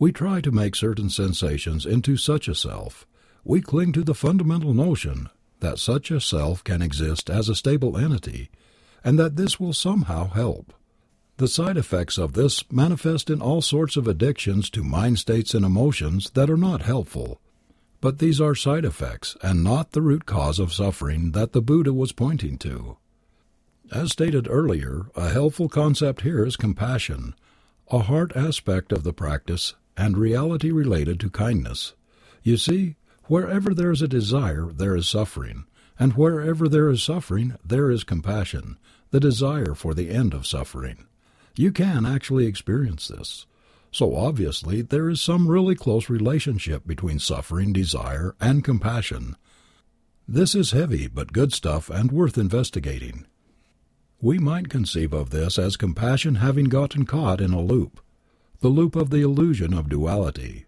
We 0.03 0.11
try 0.11 0.41
to 0.41 0.51
make 0.51 0.75
certain 0.75 1.11
sensations 1.11 1.87
into 1.87 2.17
such 2.17 2.49
a 2.49 2.57
self 2.57 3.07
we 3.45 3.61
cling 3.61 3.93
to 3.93 4.03
the 4.03 4.17
fundamental 4.17 4.75
notion 4.75 5.29
that 5.61 5.79
such 5.79 6.11
a 6.11 6.21
self 6.21 6.65
can 6.65 6.83
exist 6.83 7.31
as 7.31 7.49
a 7.49 7.55
stable 7.55 7.97
entity, 7.97 8.51
and 9.05 9.17
that 9.17 9.37
this 9.37 9.61
will 9.61 9.73
somehow 9.73 10.27
help. 10.27 10.73
The 11.37 11.47
side 11.47 11.77
effects 11.77 12.19
of 12.19 12.33
this 12.33 12.65
manifest 12.69 13.31
in 13.31 13.41
all 13.41 13.63
sorts 13.63 13.97
of 13.97 14.09
addictions 14.09 14.71
to 14.71 14.83
mind 14.83 15.21
states 15.21 15.55
and 15.55 15.65
emotions 15.65 16.31
that 16.31 16.51
are 16.51 16.57
not 16.57 16.83
helpful. 16.83 17.41
But 18.01 18.19
these 18.19 18.41
are 18.41 18.57
side 18.57 18.85
effects 18.85 19.37
and 19.41 19.63
not 19.63 19.93
the 19.93 20.03
root 20.03 20.27
cause 20.27 20.59
of 20.59 20.73
suffering 20.73 21.31
that 21.31 21.53
the 21.53 21.63
Buddha 21.63 21.93
was 21.93 22.11
pointing 22.11 22.59
to. 22.59 22.97
As 23.93 24.11
stated 24.11 24.49
earlier, 24.51 25.07
a 25.15 25.31
helpful 25.31 25.69
concept 25.69 26.23
here 26.23 26.45
is 26.45 26.57
compassion, 26.57 27.37
a 27.89 28.01
heart 28.01 28.33
aspect 28.35 28.91
of 28.91 29.05
the 29.05 29.13
practice 29.13 29.75
and 30.03 30.19
reality 30.19 30.71
related 30.71 31.21
to 31.21 31.31
kindness. 31.31 31.95
You 32.43 32.57
see, 32.57 32.97
Wherever 33.33 33.73
there 33.73 33.91
is 33.91 34.03
a 34.03 34.09
desire, 34.09 34.69
there 34.75 34.95
is 34.95 35.09
suffering, 35.09 35.65
and 35.99 36.13
wherever 36.13 36.69
there 36.69 36.91
is 36.91 37.03
suffering, 37.03 37.57
there 37.65 37.91
is 37.91 38.05
compassion, 38.05 38.77
the 39.11 39.21
desire 39.21 39.75
for 39.75 39.95
the 39.95 40.11
end 40.11 40.35
of 40.35 40.47
suffering. 40.47 41.07
You 41.57 41.73
can 41.73 42.05
actually 42.05 42.45
experience 42.45 43.09
this. 43.09 43.47
So 43.91 44.17
obviously, 44.17 44.83
there 44.83 45.09
is 45.09 45.23
some 45.23 45.49
really 45.49 45.75
close 45.75 46.11
relationship 46.11 46.87
between 46.87 47.21
suffering, 47.21 47.73
desire, 47.73 48.35
and 48.39 48.63
compassion. 48.63 49.37
This 50.29 50.55
is 50.55 50.73
heavy 50.73 51.07
but 51.07 51.33
good 51.33 51.55
stuff 51.55 51.89
and 51.89 52.13
worth 52.13 52.37
investigating. 52.37 53.25
We 54.21 54.39
might 54.39 54.69
conceive 54.69 55.15
of 55.15 55.31
this 55.31 55.59
as 55.59 55.79
compassion 55.79 56.35
having 56.35 56.67
gotten 56.67 57.07
caught 57.07 57.41
in 57.41 57.55
a 57.55 57.63
loop, 57.63 58.02
the 58.63 58.69
loop 58.69 58.95
of 58.95 59.11
the 59.11 59.23
illusion 59.23 59.75
of 59.75 59.89
duality, 59.89 60.65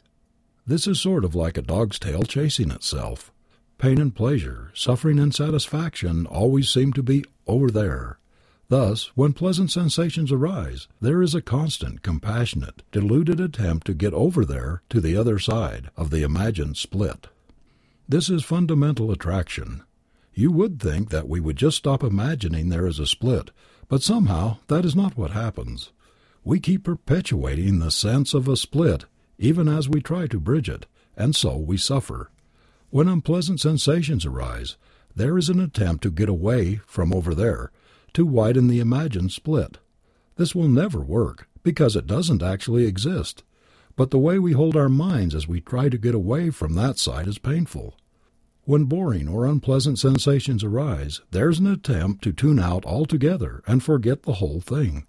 this 0.67 0.89
is 0.89 1.01
sort 1.01 1.25
of 1.25 1.37
like 1.37 1.57
a 1.57 1.63
dog's 1.63 1.97
tail 1.97 2.25
chasing 2.25 2.73
itself. 2.73 3.31
Pain 3.79 4.01
and 4.01 4.13
pleasure, 4.13 4.73
suffering 4.75 5.21
and 5.21 5.33
satisfaction 5.33 6.27
always 6.27 6.69
seem 6.69 6.93
to 6.95 7.05
be 7.05 7.25
over 7.47 7.71
there. 7.71 8.19
Thus, 8.69 9.13
when 9.15 9.33
pleasant 9.33 9.71
sensations 9.71 10.33
arise, 10.33 10.89
there 11.01 11.23
is 11.23 11.37
a 11.37 11.43
constant, 11.43 12.03
compassionate, 12.03 12.83
deluded 12.91 13.39
attempt 13.39 13.87
to 13.87 13.95
get 13.95 14.13
over 14.13 14.45
there 14.45 14.83
to 14.89 15.01
the 15.01 15.17
other 15.17 15.39
side 15.39 15.89
of 15.97 16.11
the 16.11 16.23
imagined 16.23 16.77
split. 16.77 17.29
This 18.09 18.29
is 18.29 18.43
fundamental 18.43 19.13
attraction. 19.13 19.85
You 20.33 20.51
would 20.51 20.81
think 20.81 21.11
that 21.11 21.29
we 21.29 21.39
would 21.39 21.57
just 21.57 21.77
stop 21.77 22.03
imagining 22.03 22.71
there 22.71 22.89
is 22.89 22.99
a 22.99 23.07
split, 23.07 23.53
but 23.87 24.03
somehow 24.03 24.57
that 24.67 24.85
is 24.85 24.97
not 24.97 25.17
what 25.17 25.31
happens. 25.31 25.93
We 26.45 26.61
keep 26.61 26.85
perpetuating 26.85 27.79
the 27.79 27.91
sense 27.91 28.35
of 28.35 28.47
a 28.49 28.57
split 28.57 29.07
even 29.39 29.69
as 29.69 29.89
we 29.89 30.01
try 30.01 30.27
to 30.27 30.41
bridge 30.41 30.69
it, 30.69 30.87
and 31.17 31.35
so 31.35 31.57
we 31.57 31.77
suffer. 31.77 32.31
When 32.91 33.09
unpleasant 33.09 33.61
sensations 33.61 34.25
arise, 34.25 34.77
there 35.15 35.37
is 35.37 35.49
an 35.49 35.61
attempt 35.61 36.03
to 36.05 36.11
get 36.11 36.29
away 36.29 36.81
from 36.87 37.13
over 37.13 37.35
there, 37.35 37.71
to 38.15 38.25
widen 38.25 38.69
the 38.69 38.81
imagined 38.81 39.33
split. 39.33 39.79
This 40.37 40.55
will 40.55 40.69
never 40.69 41.01
work, 41.01 41.49
because 41.63 41.97
it 41.97 42.07
doesn't 42.07 42.43
actually 42.43 42.87
exist. 42.87 43.43
But 43.97 44.11
the 44.11 44.19
way 44.19 44.39
we 44.39 44.53
hold 44.53 44.77
our 44.77 44.89
minds 44.89 45.35
as 45.35 45.49
we 45.49 45.61
try 45.61 45.89
to 45.89 45.99
get 45.99 46.15
away 46.15 46.51
from 46.51 46.75
that 46.75 46.99
side 46.99 47.27
is 47.27 47.39
painful. 47.39 47.95
When 48.65 48.85
boring 48.85 49.29
or 49.29 49.47
unpleasant 49.47 49.99
sensations 49.99 50.65
arise, 50.65 51.21
there's 51.31 51.59
an 51.59 51.67
attempt 51.67 52.23
to 52.25 52.33
tune 52.33 52.59
out 52.59 52.85
altogether 52.87 53.63
and 53.67 53.83
forget 53.83 54.23
the 54.23 54.35
whole 54.35 54.61
thing 54.61 55.07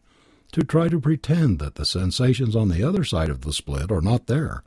to 0.56 0.64
try 0.64 0.88
to 0.88 1.02
pretend 1.02 1.60
that 1.60 1.76
the 1.76 1.86
sensations 1.86 2.56
on 2.56 2.70
the 2.70 2.82
other 2.82 3.04
side 3.04 3.30
of 3.30 3.42
the 3.42 3.52
split 3.52 3.92
are 3.92 4.00
not 4.00 4.28
there. 4.28 4.64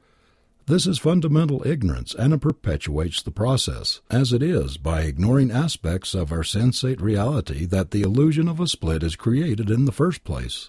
This 0.66 0.86
is 0.86 0.98
fundamental 0.98 1.66
ignorance 1.66 2.14
and 2.14 2.34
it 2.34 2.42
perpetuates 2.42 3.22
the 3.22 3.30
process, 3.30 4.02
as 4.10 4.34
it 4.34 4.42
is 4.42 4.76
by 4.76 5.04
ignoring 5.04 5.50
aspects 5.50 6.14
of 6.14 6.30
our 6.30 6.42
sensate 6.42 7.00
reality 7.00 7.64
that 7.64 7.90
the 7.90 8.02
illusion 8.02 8.48
of 8.48 8.60
a 8.60 8.66
split 8.68 9.02
is 9.02 9.16
created 9.16 9.70
in 9.70 9.86
the 9.86 9.90
first 9.90 10.24
place. 10.24 10.68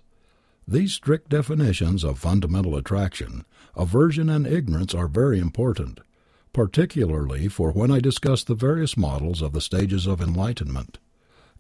These 0.65 0.93
strict 0.93 1.27
definitions 1.27 2.05
of 2.05 2.17
fundamental 2.17 2.77
attraction, 2.77 3.43
aversion 3.75 4.29
and 4.29 4.47
ignorance 4.47 4.95
are 4.95 5.09
very 5.09 5.37
important, 5.37 5.99
particularly 6.53 7.49
for 7.49 7.73
when 7.73 7.91
I 7.91 7.99
discuss 7.99 8.45
the 8.45 8.55
various 8.55 8.95
models 8.95 9.41
of 9.41 9.51
the 9.51 9.59
stages 9.59 10.07
of 10.07 10.21
enlightenment. 10.21 10.97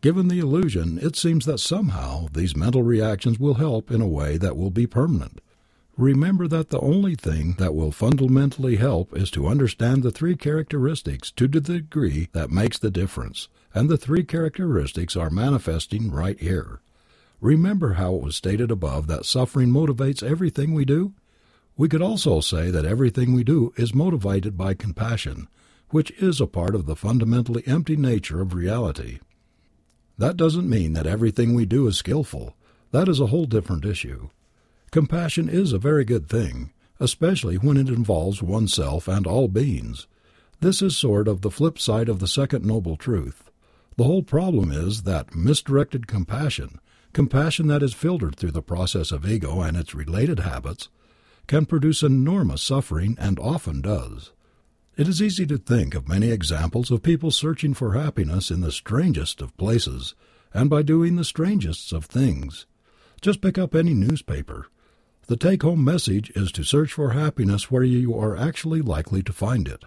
Given 0.01 0.29
the 0.29 0.39
illusion, 0.39 0.97
it 1.01 1.17
seems 1.17 1.45
that 1.45 1.59
somehow 1.59 2.27
these 2.31 2.55
mental 2.55 2.83
reactions 2.83 3.37
will 3.37 3.55
help 3.55 3.91
in 3.91 3.99
a 3.99 4.07
way 4.07 4.37
that 4.37 4.55
will 4.55 4.69
be 4.69 4.87
permanent. 4.87 5.41
Remember 5.97 6.47
that 6.47 6.69
the 6.69 6.79
only 6.79 7.15
thing 7.15 7.55
that 7.57 7.75
will 7.75 7.91
fundamentally 7.91 8.77
help 8.77 9.13
is 9.13 9.29
to 9.31 9.47
understand 9.47 10.01
the 10.01 10.11
three 10.11 10.37
characteristics 10.37 11.31
to 11.31 11.49
the 11.49 11.59
degree 11.59 12.29
that 12.31 12.49
makes 12.49 12.79
the 12.79 12.89
difference, 12.89 13.49
and 13.73 13.89
the 13.89 13.97
three 13.97 14.23
characteristics 14.23 15.17
are 15.17 15.29
manifesting 15.29 16.09
right 16.09 16.39
here. 16.39 16.79
Remember 17.41 17.95
how 17.95 18.15
it 18.15 18.23
was 18.23 18.37
stated 18.37 18.71
above 18.71 19.07
that 19.07 19.25
suffering 19.25 19.69
motivates 19.69 20.23
everything 20.23 20.73
we 20.73 20.85
do? 20.85 21.13
We 21.75 21.89
could 21.89 22.01
also 22.01 22.39
say 22.39 22.71
that 22.71 22.85
everything 22.85 23.33
we 23.33 23.43
do 23.43 23.73
is 23.75 23.93
motivated 23.93 24.57
by 24.57 24.75
compassion, 24.75 25.49
which 25.89 26.11
is 26.11 26.39
a 26.39 26.47
part 26.47 26.75
of 26.75 26.85
the 26.85 26.95
fundamentally 26.95 27.63
empty 27.67 27.97
nature 27.97 28.39
of 28.39 28.53
reality. 28.53 29.19
That 30.19 30.35
doesn't 30.35 30.69
mean 30.69 30.91
that 30.93 31.07
everything 31.07 31.53
we 31.53 31.65
do 31.65 31.87
is 31.87 31.97
skillful. 31.97 32.53
That 32.91 33.07
is 33.07 33.21
a 33.21 33.27
whole 33.27 33.45
different 33.45 33.85
issue. 33.85 34.29
Compassion 34.91 35.47
is 35.47 35.71
a 35.71 35.79
very 35.79 36.03
good 36.03 36.27
thing, 36.27 36.73
especially 36.99 37.55
when 37.55 37.77
it 37.77 37.87
involves 37.87 38.43
oneself 38.43 39.07
and 39.07 39.25
all 39.25 39.47
beings. 39.47 40.07
This 40.59 40.81
is 40.81 40.97
sort 40.97 41.29
of 41.29 41.39
the 41.39 41.49
flip 41.49 41.79
side 41.79 42.09
of 42.09 42.19
the 42.19 42.27
second 42.27 42.65
noble 42.65 42.97
truth. 42.97 43.49
The 43.95 44.03
whole 44.03 44.21
problem 44.21 44.73
is 44.73 45.03
that 45.03 45.35
misdirected 45.35 46.05
compassion, 46.05 46.81
compassion 47.13 47.67
that 47.67 47.81
is 47.81 47.93
filtered 47.93 48.35
through 48.35 48.51
the 48.51 48.61
process 48.61 49.13
of 49.13 49.25
ego 49.25 49.61
and 49.61 49.77
its 49.77 49.95
related 49.95 50.39
habits, 50.39 50.89
can 51.47 51.65
produce 51.65 52.03
enormous 52.03 52.61
suffering 52.61 53.15
and 53.17 53.39
often 53.39 53.79
does. 53.79 54.33
It 54.99 55.07
is 55.07 55.21
easy 55.21 55.45
to 55.45 55.57
think 55.57 55.95
of 55.95 56.09
many 56.09 56.29
examples 56.29 56.91
of 56.91 57.03
people 57.03 57.31
searching 57.31 57.73
for 57.73 57.93
happiness 57.93 58.51
in 58.51 58.59
the 58.59 58.69
strangest 58.69 59.39
of 59.39 59.55
places 59.55 60.13
and 60.53 60.69
by 60.69 60.81
doing 60.81 61.15
the 61.15 61.23
strangest 61.23 61.93
of 61.93 62.03
things. 62.03 62.65
Just 63.21 63.39
pick 63.39 63.57
up 63.57 63.73
any 63.73 63.93
newspaper. 63.93 64.67
The 65.27 65.37
take 65.37 65.63
home 65.63 65.85
message 65.85 66.31
is 66.31 66.51
to 66.51 66.65
search 66.65 66.91
for 66.91 67.11
happiness 67.11 67.71
where 67.71 67.85
you 67.85 68.13
are 68.13 68.35
actually 68.35 68.81
likely 68.81 69.23
to 69.23 69.31
find 69.31 69.69
it. 69.69 69.85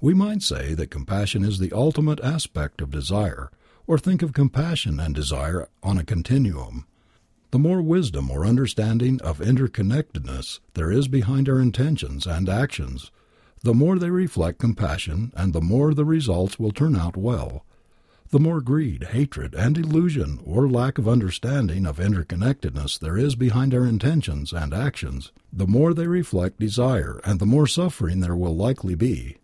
We 0.00 0.14
might 0.14 0.42
say 0.42 0.74
that 0.74 0.92
compassion 0.92 1.44
is 1.44 1.58
the 1.58 1.72
ultimate 1.72 2.20
aspect 2.20 2.80
of 2.80 2.92
desire, 2.92 3.50
or 3.88 3.98
think 3.98 4.22
of 4.22 4.32
compassion 4.32 5.00
and 5.00 5.12
desire 5.12 5.66
on 5.82 5.98
a 5.98 6.04
continuum. 6.04 6.86
The 7.50 7.58
more 7.58 7.82
wisdom 7.82 8.30
or 8.30 8.46
understanding 8.46 9.20
of 9.22 9.40
interconnectedness 9.40 10.60
there 10.74 10.92
is 10.92 11.08
behind 11.08 11.48
our 11.48 11.58
intentions 11.58 12.28
and 12.28 12.48
actions, 12.48 13.10
the 13.62 13.74
more 13.74 13.98
they 13.98 14.10
reflect 14.10 14.58
compassion 14.58 15.32
and 15.34 15.52
the 15.52 15.60
more 15.60 15.94
the 15.94 16.04
results 16.04 16.58
will 16.58 16.72
turn 16.72 16.94
out 16.96 17.16
well. 17.16 17.64
The 18.30 18.40
more 18.40 18.60
greed, 18.60 19.04
hatred, 19.12 19.54
and 19.54 19.78
illusion 19.78 20.40
or 20.44 20.68
lack 20.68 20.98
of 20.98 21.08
understanding 21.08 21.86
of 21.86 21.98
interconnectedness 21.98 22.98
there 22.98 23.16
is 23.16 23.36
behind 23.36 23.72
our 23.72 23.86
intentions 23.86 24.52
and 24.52 24.74
actions, 24.74 25.30
the 25.52 25.66
more 25.66 25.94
they 25.94 26.08
reflect 26.08 26.58
desire 26.58 27.20
and 27.24 27.38
the 27.38 27.46
more 27.46 27.68
suffering 27.68 28.20
there 28.20 28.34
will 28.36 28.56
likely 28.56 28.96
be. 28.96 29.36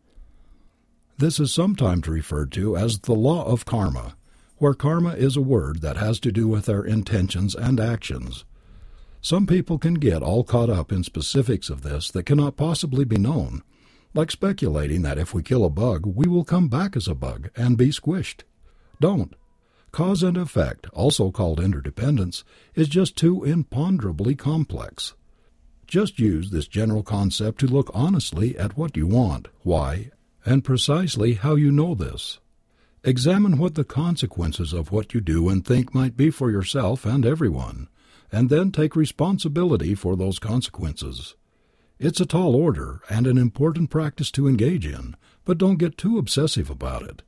This 1.19 1.39
is 1.39 1.53
sometimes 1.55 2.09
referred 2.09 2.51
to 2.53 2.77
as 2.77 2.99
the 2.99 3.15
law 3.15 3.45
of 3.45 3.65
karma. 3.65 4.17
where 4.63 4.75
karma 4.75 5.11
is 5.15 5.37
a 5.37 5.41
word 5.41 5.81
that 5.83 5.97
has 5.97 6.21
to 6.21 6.31
do 6.31 6.47
with 6.47 6.69
our 6.69 6.85
intentions 6.85 7.57
and 7.57 7.81
actions. 7.81 8.45
Some 9.21 9.45
people 9.45 9.77
can 9.77 9.95
get 9.95 10.23
all 10.23 10.45
caught 10.45 10.71
up 10.71 10.93
in 10.93 11.03
specifics 11.03 11.69
of 11.69 11.83
this 11.83 12.11
that 12.13 12.27
cannot 12.27 12.57
possibly 12.57 13.05
be 13.05 13.19
known, 13.19 13.65
like 14.15 14.31
speculating 14.31 15.03
that 15.03 15.19
if 15.19 15.33
we 15.33 15.43
kill 15.43 15.65
a 15.65 15.71
bug 15.71 16.05
we 16.05 16.27
will 16.27 16.45
come 16.45 16.69
back 16.69 16.97
as 16.97 17.09
a 17.09 17.15
bug 17.15 17.51
and 17.57 17.79
be 17.79 17.89
squished. 17.89 18.43
Don't. 19.01 19.35
Cause 19.91 20.23
and 20.23 20.37
effect, 20.37 20.87
also 20.95 21.31
called 21.31 21.61
interdependence, 21.61 22.45
is 22.75 22.89
just 22.89 23.17
too 23.17 23.45
imponderably 23.45 24.35
complex. 24.35 25.15
Just 25.87 26.19
use 26.19 26.51
this 26.51 26.67
general 26.67 27.03
concept 27.03 27.61
to 27.61 27.67
look 27.67 27.91
honestly 27.93 28.57
at 28.57 28.79
what 28.79 28.97
you 28.97 29.07
want, 29.07 29.49
why, 29.63 30.11
and 30.47 30.65
precisely 30.65 31.35
how 31.35 31.55
you 31.55 31.71
know 31.71 31.95
this. 31.95 32.41
Examine 33.05 33.59
what 33.59 33.75
the 33.75 33.85
consequences 33.85 34.73
of 34.73 34.91
what 34.91 35.13
you 35.13 35.21
do 35.21 35.49
and 35.49 35.67
think 35.67 35.95
might 35.95 36.17
be 36.17 36.31
for 36.31 36.51
yourself 36.51 37.05
and 37.05 37.27
everyone, 37.27 37.89
and 38.31 38.49
then 38.49 38.71
take 38.71 38.97
responsibility 38.97 39.95
for 39.95 40.17
those 40.17 40.39
consequences. 40.39 41.35
It's 42.05 42.19
a 42.19 42.27
tall 42.27 42.57
order 42.57 43.01
and 43.09 43.29
an 43.29 43.39
important 43.39 43.89
practice 43.89 44.33
to 44.33 44.49
engage 44.49 44.85
in, 44.85 45.15
but 45.45 45.57
don't 45.57 45.79
get 45.79 45.97
too 45.97 46.19
obsessive 46.19 46.69
about 46.69 47.05
it. 47.05 47.23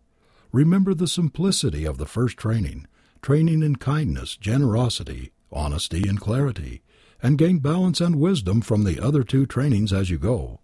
Remember 0.51 0.95
the 0.95 1.07
simplicity 1.07 1.85
of 1.85 1.97
the 1.97 2.07
first 2.07 2.37
training, 2.37 2.89
training 3.23 3.63
in 3.63 3.77
kindness, 3.77 4.37
generosity, 4.37 5.31
honesty, 5.53 6.03
and 6.09 6.21
clarity, 6.21 6.83
and 7.23 7.39
gain 7.39 7.61
balance 7.61 8.01
and 8.01 8.17
wisdom 8.17 8.61
from 8.61 8.83
the 8.83 9.01
other 9.01 9.23
two 9.23 9.47
trainings 9.47 9.93
as 9.93 10.11
you 10.11 10.19
go. 10.19 10.59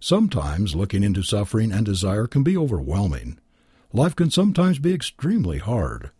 Sometimes 0.00 0.74
looking 0.74 1.04
into 1.04 1.22
suffering 1.22 1.70
and 1.70 1.86
desire 1.86 2.26
can 2.26 2.42
be 2.42 2.56
overwhelming. 2.56 3.38
Life 3.92 4.16
can 4.16 4.32
sometimes 4.32 4.80
be 4.80 4.92
extremely 4.92 5.58
hard. 5.58 6.10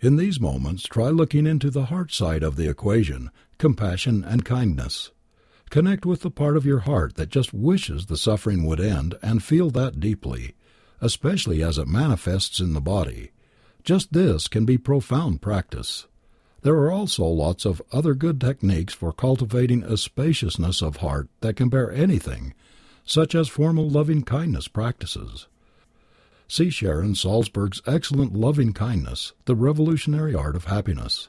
In 0.00 0.16
these 0.16 0.40
moments, 0.40 0.84
try 0.84 1.10
looking 1.10 1.46
into 1.46 1.68
the 1.68 1.84
heart 1.84 2.10
side 2.10 2.42
of 2.42 2.56
the 2.56 2.70
equation, 2.70 3.30
compassion 3.58 4.24
and 4.24 4.46
kindness. 4.46 5.10
Connect 5.70 6.04
with 6.04 6.20
the 6.20 6.30
part 6.30 6.56
of 6.56 6.66
your 6.66 6.80
heart 6.80 7.14
that 7.14 7.30
just 7.30 7.54
wishes 7.54 8.06
the 8.06 8.16
suffering 8.16 8.66
would 8.66 8.80
end 8.80 9.14
and 9.22 9.42
feel 9.42 9.70
that 9.70 9.98
deeply 9.98 10.54
especially 11.00 11.62
as 11.62 11.78
it 11.78 11.88
manifests 11.88 12.60
in 12.60 12.72
the 12.72 12.80
body. 12.80 13.30
Just 13.82 14.12
this 14.12 14.48
can 14.48 14.64
be 14.64 14.76
profound 14.76 15.40
practice. 15.40 16.06
There 16.62 16.74
are 16.74 16.92
also 16.92 17.24
lots 17.24 17.64
of 17.64 17.80
other 17.90 18.14
good 18.14 18.40
techniques 18.40 18.92
for 18.92 19.12
cultivating 19.12 19.82
a 19.82 19.96
spaciousness 19.96 20.82
of 20.82 20.96
heart 20.96 21.28
that 21.40 21.56
can 21.56 21.70
bear 21.70 21.90
anything, 21.90 22.52
such 23.04 23.34
as 23.34 23.48
formal 23.48 23.88
loving 23.88 24.22
kindness 24.22 24.68
practices. 24.68 25.46
See 26.46 26.68
Sharon 26.68 27.14
Salzberg's 27.14 27.80
excellent 27.86 28.34
Loving 28.34 28.72
Kindness, 28.72 29.32
The 29.46 29.54
Revolutionary 29.54 30.34
Art 30.34 30.56
of 30.56 30.64
Happiness. 30.64 31.28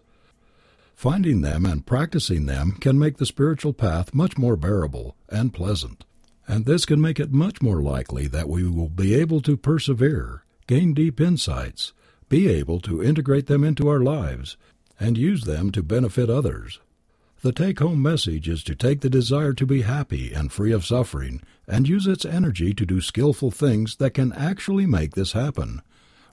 Finding 1.02 1.42
them 1.42 1.66
and 1.66 1.86
practicing 1.86 2.46
them 2.46 2.78
can 2.80 3.00
make 3.00 3.18
the 3.18 3.26
spiritual 3.26 3.74
path 3.74 4.14
much 4.14 4.38
more 4.38 4.56
bearable 4.56 5.16
and 5.30 5.52
pleasant 5.52 6.06
and 6.52 6.66
this 6.66 6.86
can 6.86 7.00
make 7.00 7.18
it 7.18 7.32
much 7.32 7.62
more 7.62 7.82
likely 7.82 8.28
that 8.28 8.50
we 8.50 8.68
will 8.68 8.90
be 8.90 9.16
able 9.16 9.40
to 9.42 9.56
persevere, 9.56 10.44
gain 10.68 10.94
deep 10.94 11.22
insights, 11.22 11.94
be 12.28 12.50
able 12.50 12.82
to 12.82 13.02
integrate 13.02 13.48
them 13.48 13.64
into 13.64 13.88
our 13.88 14.02
lives, 14.02 14.58
and 15.00 15.18
use 15.18 15.46
them 15.46 15.72
to 15.72 15.82
benefit 15.82 16.30
others. 16.30 16.82
The 17.42 17.54
take 17.54 17.80
home 17.80 18.02
message 18.02 18.50
is 18.50 18.66
to 18.66 18.76
take 18.76 19.00
the 19.00 19.10
desire 19.10 19.54
to 19.54 19.66
be 19.66 19.84
happy 19.84 20.34
and 20.34 20.52
free 20.52 20.74
of 20.74 20.86
suffering 20.86 21.42
and 21.68 21.88
use 21.88 22.06
its 22.06 22.26
energy 22.26 22.74
to 22.74 22.86
do 22.86 23.00
skillful 23.00 23.50
things 23.50 23.96
that 23.96 24.14
can 24.14 24.34
actually 24.34 24.86
make 24.86 25.16
this 25.16 25.32
happen, 25.32 25.82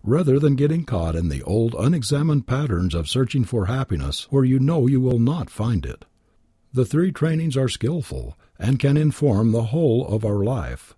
rather 0.02 0.38
than 0.38 0.56
getting 0.56 0.84
caught 0.84 1.16
in 1.16 1.28
the 1.28 1.42
old 1.42 1.74
unexamined 1.78 2.46
patterns 2.46 2.94
of 2.94 3.08
searching 3.08 3.44
for 3.44 3.66
happiness 3.66 4.26
where 4.30 4.44
you 4.44 4.58
know 4.58 4.86
you 4.86 5.00
will 5.00 5.18
not 5.18 5.50
find 5.50 5.84
it. 5.84 6.04
The 6.72 6.84
three 6.84 7.12
trainings 7.12 7.56
are 7.56 7.68
skillful 7.68 8.36
and 8.58 8.78
can 8.78 8.96
inform 8.96 9.52
the 9.52 9.64
whole 9.64 10.06
of 10.06 10.24
our 10.24 10.44
life. 10.44 10.94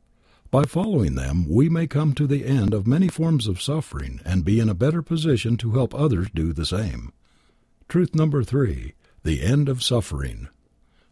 By 0.51 0.65
following 0.65 1.15
them, 1.15 1.49
we 1.49 1.69
may 1.69 1.87
come 1.87 2.13
to 2.15 2.27
the 2.27 2.45
end 2.45 2.75
of 2.75 2.87
many 2.87 3.07
forms 3.07 3.47
of 3.47 3.63
suffering 3.63 4.21
and 4.25 4.45
be 4.45 4.59
in 4.59 4.69
a 4.69 4.75
better 4.75 5.01
position 5.01 5.57
to 5.59 5.73
help 5.73 5.95
others 5.95 6.29
do 6.35 6.53
the 6.53 6.67
same. 6.67 7.13
Truth 7.89 8.15
number 8.15 8.43
three 8.43 8.95
the 9.23 9.43
end 9.43 9.69
of 9.69 9.83
suffering. 9.83 10.49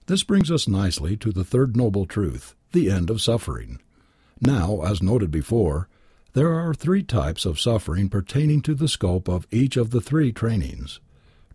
This 0.06 0.24
brings 0.24 0.50
us 0.50 0.66
nicely 0.66 1.16
to 1.18 1.30
the 1.30 1.44
third 1.44 1.76
noble 1.76 2.06
truth, 2.06 2.54
the 2.72 2.90
end 2.90 3.10
of 3.10 3.20
suffering. 3.20 3.80
Now, 4.40 4.80
as 4.82 5.02
noted 5.02 5.30
before, 5.30 5.88
there 6.38 6.54
are 6.54 6.72
three 6.72 7.02
types 7.02 7.44
of 7.44 7.58
suffering 7.58 8.08
pertaining 8.08 8.62
to 8.62 8.72
the 8.72 8.86
scope 8.86 9.26
of 9.26 9.48
each 9.50 9.76
of 9.76 9.90
the 9.90 10.00
three 10.00 10.30
trainings. 10.30 11.00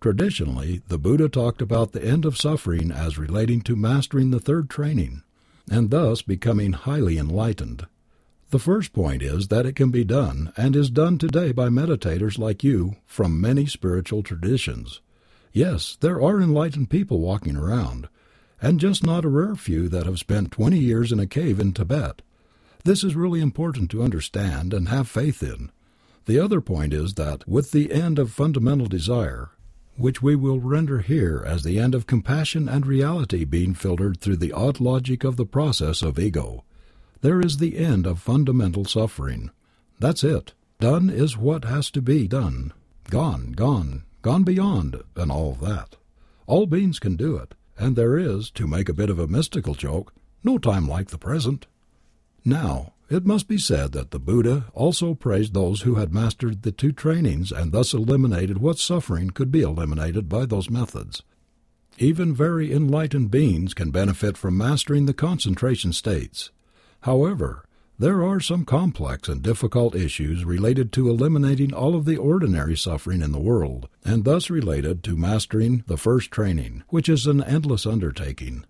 Traditionally, 0.02 0.82
the 0.90 0.98
Buddha 0.98 1.30
talked 1.30 1.62
about 1.62 1.94
the 1.94 2.04
end 2.04 2.26
of 2.26 2.38
suffering 2.38 2.92
as 2.92 3.18
relating 3.18 3.62
to 3.62 3.78
mastering 3.78 4.32
the 4.32 4.42
third 4.42 4.70
training, 4.70 5.24
and 5.72 5.90
thus 5.90 6.22
becoming 6.22 6.74
highly 6.74 7.18
enlightened. 7.18 7.88
The 8.50 8.60
first 8.60 8.92
point 8.92 9.22
is 9.24 9.48
that 9.48 9.66
it 9.66 9.78
can 9.78 9.90
be 9.90 10.04
done, 10.04 10.52
and 10.58 10.76
is 10.76 10.90
done 10.90 11.18
today 11.18 11.54
by 11.54 11.70
meditators 11.70 12.38
like 12.38 12.62
you 12.62 12.98
from 13.06 13.40
many 13.40 13.66
spiritual 13.66 14.22
traditions. 14.22 15.00
Yes, 15.54 15.98
there 16.02 16.22
are 16.22 16.42
enlightened 16.42 16.90
people 16.90 17.22
walking 17.22 17.56
around, 17.56 18.10
and 18.62 18.82
just 18.82 19.02
not 19.02 19.24
a 19.24 19.30
rare 19.30 19.56
few 19.56 19.88
that 19.88 20.06
have 20.06 20.20
spent 20.20 20.52
twenty 20.52 20.80
years 20.80 21.14
in 21.14 21.22
a 21.22 21.26
cave 21.26 21.62
in 21.62 21.72
Tibet. 21.72 22.22
This 22.86 23.04
is 23.04 23.16
really 23.16 23.40
important 23.40 23.90
to 23.92 24.04
understand 24.04 24.74
and 24.74 24.90
have 24.90 25.08
faith 25.08 25.42
in. 25.42 25.72
The 26.26 26.40
other 26.40 26.60
point 26.60 26.94
is 26.94 27.14
that 27.14 27.48
with 27.48 27.72
the 27.72 27.94
end 27.94 28.20
of 28.20 28.32
fundamental 28.32 28.88
desire, 28.88 29.52
which 29.96 30.22
we 30.22 30.36
will 30.36 30.60
render 30.60 31.00
here 31.00 31.44
as 31.46 31.64
the 31.64 31.80
end 31.80 31.96
of 31.96 32.08
compassion 32.08 32.68
and 32.68 32.86
reality 32.86 33.46
being 33.46 33.74
filtered 33.74 34.20
through 34.20 34.38
the 34.38 34.52
odd 34.52 34.80
logic 34.80 35.24
of 35.24 35.38
the 35.38 35.46
process 35.46 36.02
of 36.02 36.20
ego. 36.20 36.66
There 37.22 37.40
is 37.40 37.58
the 37.58 37.78
end 37.78 38.06
of 38.06 38.20
fundamental 38.20 38.84
suffering. 38.84 39.52
That's 40.00 40.24
it. 40.24 40.54
Done 40.80 41.10
is 41.10 41.38
what 41.38 41.64
has 41.64 41.90
to 41.92 42.02
be 42.02 42.28
done. 42.28 42.74
Gone, 43.10 43.54
gone, 43.54 44.04
gone 44.22 44.44
beyond, 44.44 45.02
and 45.16 45.32
all 45.32 45.54
that. 45.62 45.96
All 46.48 46.66
beings 46.66 47.00
can 47.00 47.16
do 47.16 47.38
it, 47.38 47.54
and 47.78 47.96
there 47.96 48.18
is, 48.18 48.52
to 48.52 48.68
make 48.68 48.90
a 48.90 48.94
bit 48.94 49.10
of 49.10 49.20
a 49.20 49.28
mystical 49.28 49.76
joke, 49.76 50.14
no 50.44 50.58
time 50.58 50.88
like 50.88 51.10
the 51.10 51.18
present. 51.18 51.68
Now, 52.46 52.94
it 53.10 53.26
must 53.26 53.48
be 53.48 53.58
said 53.58 53.92
that 53.92 54.12
the 54.12 54.20
Buddha 54.20 54.66
also 54.74 55.14
praised 55.14 55.54
those 55.54 55.82
who 55.82 55.96
had 55.96 56.14
mastered 56.14 56.64
the 56.64 56.72
two 56.72 56.92
trainings 56.92 57.52
and 57.52 57.72
thus 57.72 57.94
eliminated 57.94 58.58
what 58.58 58.80
suffering 58.80 59.30
could 59.30 59.52
be 59.52 59.62
eliminated 59.62 60.28
by 60.28 60.46
those 60.46 60.70
methods. 60.70 61.22
Even 62.00 62.34
very 62.34 62.74
enlightened 62.74 63.30
beings 63.30 63.74
can 63.74 63.92
benefit 63.92 64.36
from 64.36 64.58
mastering 64.58 65.06
the 65.06 65.14
concentration 65.14 65.94
states. 65.94 66.52
However, 67.02 67.64
there 68.00 68.24
are 68.24 68.40
some 68.40 68.66
complex 68.66 69.30
and 69.30 69.44
difficult 69.44 69.94
issues 69.94 70.44
related 70.44 70.92
to 70.94 71.10
eliminating 71.10 71.72
all 71.72 71.96
of 71.96 72.06
the 72.06 72.18
ordinary 72.18 72.76
suffering 72.76 73.22
in 73.22 73.32
the 73.32 73.40
world, 73.40 73.88
and 74.04 74.26
thus 74.26 74.50
related 74.50 75.04
to 75.04 75.16
mastering 75.16 75.84
the 75.86 75.98
first 75.98 76.32
training, 76.32 76.84
which 76.90 77.08
is 77.08 77.28
an 77.28 77.44
endless 77.44 77.86
undertaking. 77.86 78.66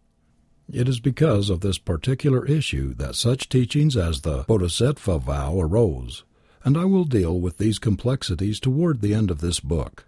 It 0.72 0.88
is 0.88 1.00
because 1.00 1.50
of 1.50 1.60
this 1.60 1.78
particular 1.78 2.46
issue 2.46 2.94
that 2.96 3.16
such 3.16 3.50
teachings 3.50 3.98
as 3.98 4.22
the 4.22 4.44
Bodhisattva 4.48 5.20
vow 5.20 5.60
arose, 5.60 6.24
and 6.64 6.78
I 6.78 6.86
will 6.86 7.04
deal 7.04 7.40
with 7.40 7.58
these 7.58 7.80
complexities 7.80 8.60
toward 8.60 9.02
the 9.02 9.14
end 9.14 9.30
of 9.30 9.42
this 9.42 9.60
book. 9.60 10.06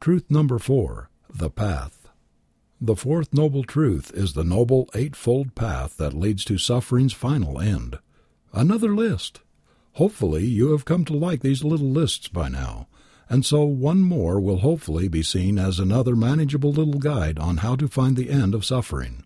Truth 0.00 0.30
number 0.30 0.58
four 0.58 1.10
The 1.34 1.50
Path. 1.50 2.08
The 2.80 2.96
fourth 2.96 3.32
noble 3.32 3.62
truth 3.62 4.10
is 4.12 4.32
the 4.32 4.42
noble 4.42 4.88
eightfold 4.94 5.54
path 5.54 5.96
that 5.98 6.14
leads 6.14 6.44
to 6.46 6.58
suffering's 6.58 7.12
final 7.12 7.60
end. 7.60 7.98
Another 8.52 8.94
list! 8.94 9.40
Hopefully 9.92 10.46
you 10.46 10.72
have 10.72 10.84
come 10.84 11.04
to 11.04 11.12
like 11.12 11.42
these 11.42 11.62
little 11.62 11.90
lists 11.90 12.28
by 12.28 12.48
now, 12.48 12.88
and 13.28 13.44
so 13.44 13.64
one 13.64 14.00
more 14.00 14.40
will 14.40 14.58
hopefully 14.58 15.06
be 15.06 15.22
seen 15.22 15.58
as 15.58 15.78
another 15.78 16.16
manageable 16.16 16.72
little 16.72 16.98
guide 16.98 17.38
on 17.38 17.58
how 17.58 17.76
to 17.76 17.88
find 17.88 18.16
the 18.16 18.30
end 18.30 18.54
of 18.54 18.64
suffering. 18.64 19.24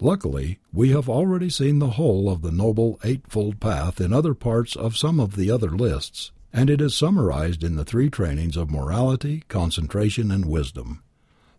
Luckily, 0.00 0.60
we 0.72 0.90
have 0.90 1.08
already 1.08 1.50
seen 1.50 1.80
the 1.80 1.90
whole 1.90 2.30
of 2.30 2.42
the 2.42 2.52
Noble 2.52 3.00
Eightfold 3.02 3.58
Path 3.58 4.00
in 4.00 4.12
other 4.12 4.32
parts 4.32 4.76
of 4.76 4.96
some 4.96 5.18
of 5.18 5.34
the 5.34 5.50
other 5.50 5.70
lists, 5.70 6.30
and 6.52 6.70
it 6.70 6.80
is 6.80 6.96
summarized 6.96 7.64
in 7.64 7.74
the 7.74 7.84
three 7.84 8.08
trainings 8.08 8.56
of 8.56 8.70
morality, 8.70 9.42
concentration, 9.48 10.30
and 10.30 10.44
wisdom. 10.44 11.02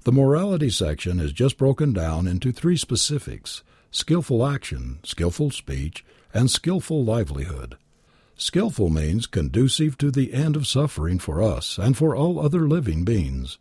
The 0.05 0.13
morality 0.13 0.69
section 0.69 1.19
is 1.19 1.33
just 1.33 1.57
broken 1.57 1.91
down 1.91 2.27
into 2.27 2.53
three 2.53 2.77
specifics 2.77 3.61
skillful 3.91 4.45
action, 4.45 4.99
skillful 5.03 5.51
speech, 5.51 6.05
and 6.33 6.49
skillful 6.49 7.03
livelihood. 7.03 7.75
Skillful 8.37 8.89
means 8.89 9.27
conducive 9.27 9.97
to 9.97 10.11
the 10.11 10.33
end 10.33 10.55
of 10.55 10.65
suffering 10.65 11.19
for 11.19 11.41
us 11.41 11.77
and 11.77 11.97
for 11.97 12.15
all 12.15 12.39
other 12.39 12.69
living 12.69 13.03
beings. 13.03 13.57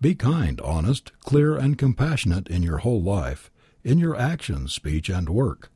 Be 0.00 0.16
kind, 0.16 0.60
honest, 0.62 1.12
clear, 1.20 1.54
and 1.54 1.78
compassionate 1.78 2.48
in 2.48 2.64
your 2.64 2.78
whole 2.78 3.00
life 3.00 3.52
in 3.84 3.98
your 3.98 4.16
actions, 4.16 4.72
speech, 4.72 5.08
and 5.08 5.28
work. 5.28 5.70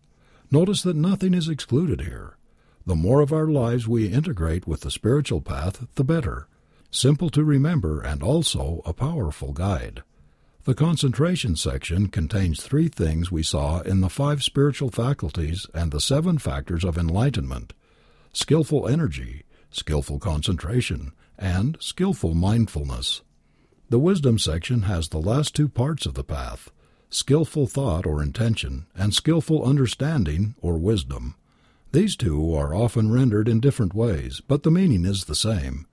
Notice 0.50 0.82
that 0.82 0.96
nothing 0.96 1.34
is 1.34 1.48
excluded 1.48 2.02
here. 2.02 2.36
The 2.84 2.96
more 2.96 3.20
of 3.20 3.32
our 3.32 3.46
lives 3.46 3.86
we 3.86 4.08
integrate 4.08 4.66
with 4.66 4.80
the 4.80 4.90
spiritual 4.90 5.40
path, 5.40 5.86
the 5.94 6.04
better. 6.04 6.48
simple 6.90 7.30
to 7.30 7.42
remember 7.42 8.02
and 8.02 8.22
also 8.22 8.82
a 8.84 8.92
powerful 8.92 9.52
guide. 9.52 10.02
The 10.64 10.74
concentration 10.74 11.56
section 11.56 12.08
contains 12.08 12.60
three 12.62 12.88
things 12.88 13.32
we 13.32 13.42
saw 13.42 13.80
in 13.80 14.00
the 14.00 14.10
five 14.10 14.42
spiritual 14.42 14.90
faculties 14.90 15.66
and 15.72 15.90
the 15.90 16.00
seven 16.00 16.38
factors 16.38 16.84
of 16.84 16.98
enlightenment 16.98 17.72
skillful 18.34 18.86
energy, 18.88 19.44
skillful 19.70 20.18
concentration, 20.18 21.12
and 21.38 21.76
skillful 21.80 22.34
mindfulness. 22.34 23.22
The 23.90 23.98
wisdom 23.98 24.38
section 24.38 24.82
has 24.82 25.08
the 25.08 25.18
last 25.18 25.54
two 25.54 25.68
parts 25.68 26.06
of 26.06 26.14
the 26.14 26.24
path 26.24 26.70
skillful 27.12 27.66
thought 27.66 28.06
or 28.06 28.22
intention, 28.22 28.86
and 28.96 29.12
skillful 29.12 29.62
understanding 29.62 30.54
or 30.62 30.78
wisdom. 30.78 31.34
These 31.92 32.16
two 32.16 32.54
are 32.54 32.74
often 32.74 33.12
rendered 33.12 33.48
in 33.48 33.60
different 33.60 33.94
ways, 33.94 34.40
but 34.48 34.62
the 34.62 34.70
meaning 34.70 35.04
is 35.04 35.26
the 35.26 35.34
same. 35.34 35.86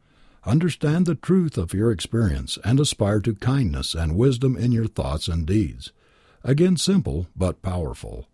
Understand 0.46 1.06
the 1.06 1.16
truth 1.16 1.58
of 1.58 1.74
your 1.74 1.92
experience 1.92 2.58
and 2.64 2.80
aspire 2.80 3.20
to 3.20 3.36
kindness 3.36 3.94
and 3.94 4.16
wisdom 4.16 4.56
in 4.56 4.72
your 4.72 4.88
thoughts 4.88 5.28
and 5.28 5.46
deeds. 5.46 5.92
Again 6.42 6.78
simple 6.78 7.28
but 7.36 7.62
powerful. 7.62 8.29